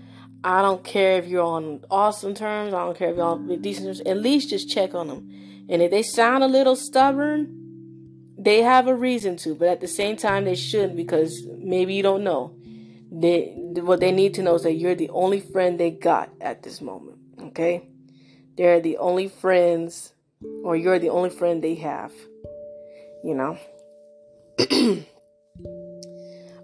I 0.44 0.62
don't 0.62 0.84
care 0.84 1.20
if 1.20 1.28
you're 1.28 1.42
on 1.42 1.86
awesome 1.90 2.36
terms. 2.36 2.74
I 2.74 2.84
don't 2.84 2.98
care 2.98 3.12
if 3.12 3.16
y'all 3.16 3.38
decent 3.38 3.86
terms. 3.86 4.02
At 4.02 4.18
least 4.18 4.50
just 4.50 4.70
check 4.70 4.94
on 4.94 5.08
them. 5.08 5.32
And 5.70 5.82
if 5.82 5.90
they 5.90 6.04
sound 6.04 6.44
a 6.44 6.48
little 6.48 6.76
stubborn, 6.76 7.48
they 8.38 8.62
have 8.62 8.88
a 8.88 8.94
reason 8.94 9.38
to. 9.38 9.56
But 9.56 9.70
at 9.70 9.80
the 9.80 9.88
same 9.88 10.18
time, 10.18 10.44
they 10.44 10.56
shouldn't 10.56 10.98
because 10.98 11.48
maybe 11.60 11.94
you 11.94 12.04
don't 12.04 12.26
know. 12.26 12.58
They 13.10 13.56
what 13.80 14.00
they 14.00 14.12
need 14.12 14.34
to 14.36 14.44
know 14.44 14.56
is 14.56 14.64
that 14.64 14.74
you're 14.74 14.96
the 14.96 15.10
only 15.10 15.40
friend 15.40 15.80
they 15.80 15.92
got 15.92 16.30
at 16.42 16.64
this 16.64 16.82
moment. 16.82 17.18
Okay, 17.40 17.88
they're 18.58 18.80
the 18.80 18.98
only 18.98 19.28
friends, 19.28 20.14
or 20.64 20.76
you're 20.76 21.00
the 21.00 21.10
only 21.10 21.30
friend 21.30 21.64
they 21.64 21.76
have. 21.76 22.12
You 23.24 23.36
know. 23.36 23.58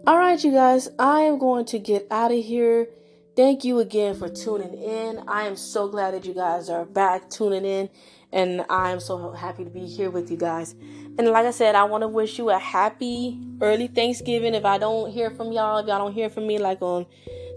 All 0.07 0.17
right, 0.17 0.43
you 0.43 0.51
guys, 0.51 0.89
I 0.97 1.21
am 1.21 1.37
going 1.37 1.65
to 1.65 1.79
get 1.79 2.07
out 2.09 2.31
of 2.31 2.43
here. 2.43 2.87
Thank 3.35 3.63
you 3.63 3.79
again 3.79 4.15
for 4.15 4.27
tuning 4.27 4.73
in. 4.73 5.23
I 5.27 5.43
am 5.43 5.55
so 5.55 5.87
glad 5.87 6.13
that 6.13 6.25
you 6.25 6.33
guys 6.33 6.69
are 6.69 6.85
back 6.85 7.29
tuning 7.29 7.63
in, 7.63 7.89
and 8.31 8.65
I 8.69 8.91
am 8.91 8.99
so 8.99 9.31
happy 9.31 9.63
to 9.63 9.69
be 9.69 9.85
here 9.85 10.09
with 10.09 10.31
you 10.31 10.37
guys. 10.37 10.75
And 11.19 11.27
like 11.27 11.45
I 11.45 11.51
said, 11.51 11.75
I 11.75 11.84
want 11.84 12.03
to 12.03 12.08
wish 12.08 12.38
you 12.38 12.49
a 12.49 12.58
happy 12.58 13.38
early 13.60 13.88
Thanksgiving. 13.88 14.53
If 14.53 14.63
I 14.63 14.77
don't 14.77 15.12
hear 15.12 15.29
from 15.29 15.51
y'all, 15.51 15.79
if 15.79 15.86
y'all 15.86 15.97
don't 15.97 16.13
hear 16.13 16.29
from 16.29 16.47
me, 16.47 16.60
like 16.60 16.82
on 16.82 17.05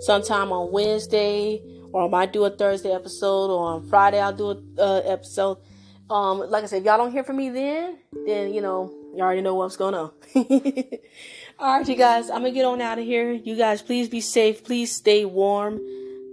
sometime 0.00 0.50
on 0.50 0.72
Wednesday, 0.72 1.62
or 1.92 2.06
I 2.06 2.08
might 2.08 2.32
do 2.32 2.42
a 2.42 2.50
Thursday 2.50 2.90
episode, 2.90 3.52
or 3.52 3.74
on 3.74 3.88
Friday 3.88 4.18
I'll 4.18 4.32
do 4.32 4.50
a 4.50 4.82
uh, 4.82 5.02
episode. 5.04 5.58
Um, 6.10 6.40
like 6.50 6.64
I 6.64 6.66
said, 6.66 6.78
if 6.78 6.86
y'all 6.86 6.98
don't 6.98 7.12
hear 7.12 7.22
from 7.22 7.36
me 7.36 7.50
then, 7.50 7.98
then 8.26 8.52
you 8.52 8.62
know 8.62 8.92
you 9.14 9.22
already 9.22 9.42
know 9.42 9.54
what's 9.54 9.76
going 9.76 9.94
on. 9.94 10.10
All 11.60 11.78
right, 11.78 11.88
you 11.88 11.94
guys, 11.94 12.30
I'm 12.30 12.38
gonna 12.38 12.50
get 12.50 12.64
on 12.64 12.80
out 12.80 12.98
of 12.98 13.04
here. 13.04 13.30
You 13.30 13.54
guys, 13.54 13.80
please 13.80 14.08
be 14.08 14.20
safe. 14.20 14.64
Please 14.64 14.90
stay 14.90 15.24
warm, 15.24 15.80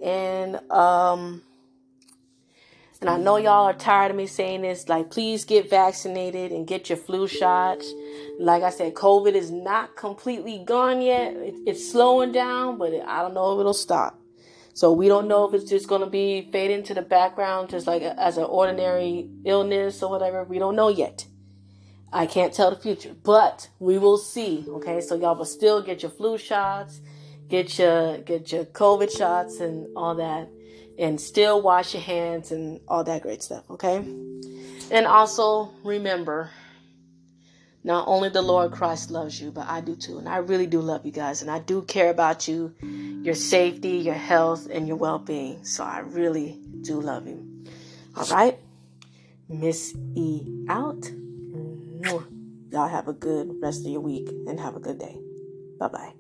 and 0.04 0.56
um, 0.72 1.44
and 3.02 3.10
I 3.10 3.18
know 3.18 3.38
y'all 3.38 3.66
are 3.66 3.74
tired 3.74 4.12
of 4.12 4.18
me 4.18 4.28
saying 4.28 4.62
this. 4.62 4.90
Like, 4.90 5.10
please 5.10 5.46
get 5.46 5.70
vaccinated 5.70 6.52
and 6.52 6.68
get 6.68 6.90
your 6.90 6.98
flu 6.98 7.28
shots. 7.28 7.94
Like 8.38 8.62
I 8.62 8.70
said, 8.72 8.94
COVID 8.94 9.36
is 9.36 9.52
not 9.52 9.96
completely 9.96 10.64
gone 10.66 11.02
yet. 11.02 11.34
It, 11.34 11.56
it's 11.66 11.90
slowing 11.90 12.34
down, 12.34 12.78
but 12.78 12.94
I 12.94 13.22
don't 13.22 13.34
know 13.34 13.54
if 13.54 13.62
it'll 13.62 13.74
stop. 13.74 14.20
So 14.74 14.92
we 14.92 15.08
don't 15.08 15.30
know 15.30 15.48
if 15.48 15.54
it's 15.54 15.70
just 15.70 15.88
going 15.88 16.02
to 16.02 16.10
be 16.10 16.50
fade 16.52 16.72
into 16.72 16.94
the 16.94 17.02
background, 17.02 17.70
just 17.70 17.88
like 17.88 18.02
as 18.02 18.38
an 18.38 18.44
ordinary 18.44 19.30
illness 19.46 20.04
or 20.04 20.10
whatever. 20.10 20.44
We 20.44 20.60
don't 20.60 20.76
know 20.76 20.90
yet. 20.90 21.26
I 22.12 22.26
can't 22.26 22.54
tell 22.54 22.70
the 22.70 22.76
future, 22.76 23.16
but 23.24 23.70
we 23.80 23.98
will 23.98 24.18
see. 24.18 24.66
Okay, 24.68 25.00
so 25.00 25.16
y'all 25.16 25.36
will 25.36 25.46
still 25.46 25.82
get 25.82 26.02
your 26.02 26.12
flu 26.12 26.38
shots, 26.38 27.02
get 27.48 27.78
your 27.78 28.18
get 28.20 28.52
your 28.52 28.66
COVID 28.66 29.16
shots, 29.16 29.60
and 29.60 29.88
all 29.96 30.16
that 30.16 30.50
and 31.00 31.20
still 31.20 31.62
wash 31.62 31.94
your 31.94 32.04
hands 32.04 32.52
and 32.52 32.82
all 32.88 33.04
that 33.06 33.22
great 33.22 33.42
stuff, 33.42 33.64
okay? 33.70 33.98
And 34.92 35.08
also 35.08 35.72
remember, 35.84 36.52
not 37.84 38.08
only 38.08 38.30
the 38.30 38.42
Lord 38.42 38.74
Christ 38.74 39.10
loves 39.10 39.40
you, 39.40 39.52
but 39.52 39.68
I 39.68 39.80
do 39.80 39.96
too. 39.96 40.18
And 40.18 40.28
I 40.28 40.38
really 40.38 40.68
do 40.68 40.82
love 40.82 41.06
you 41.06 41.14
guys. 41.14 41.42
And 41.42 41.50
I 41.50 41.60
do 41.60 41.82
care 41.82 42.10
about 42.10 42.48
you, 42.48 42.76
your 43.24 43.36
safety, 43.36 43.98
your 43.98 44.16
health, 44.16 44.68
and 44.70 44.88
your 44.88 44.98
well 44.98 45.20
being. 45.20 45.64
So 45.64 45.84
I 45.86 46.00
really 46.00 46.60
do 46.82 47.00
love 47.00 47.28
you. 47.28 47.64
All 48.18 48.26
right? 48.26 48.60
Miss 49.48 49.96
E 50.16 50.66
out. 50.68 51.10
Y'all 52.72 52.88
have 52.88 53.08
a 53.08 53.14
good 53.14 53.62
rest 53.62 53.86
of 53.86 53.92
your 53.92 54.02
week 54.02 54.30
and 54.48 54.60
have 54.60 54.76
a 54.76 54.80
good 54.80 55.00
day. 55.00 55.18
Bye 55.80 55.88
bye. 55.88 56.19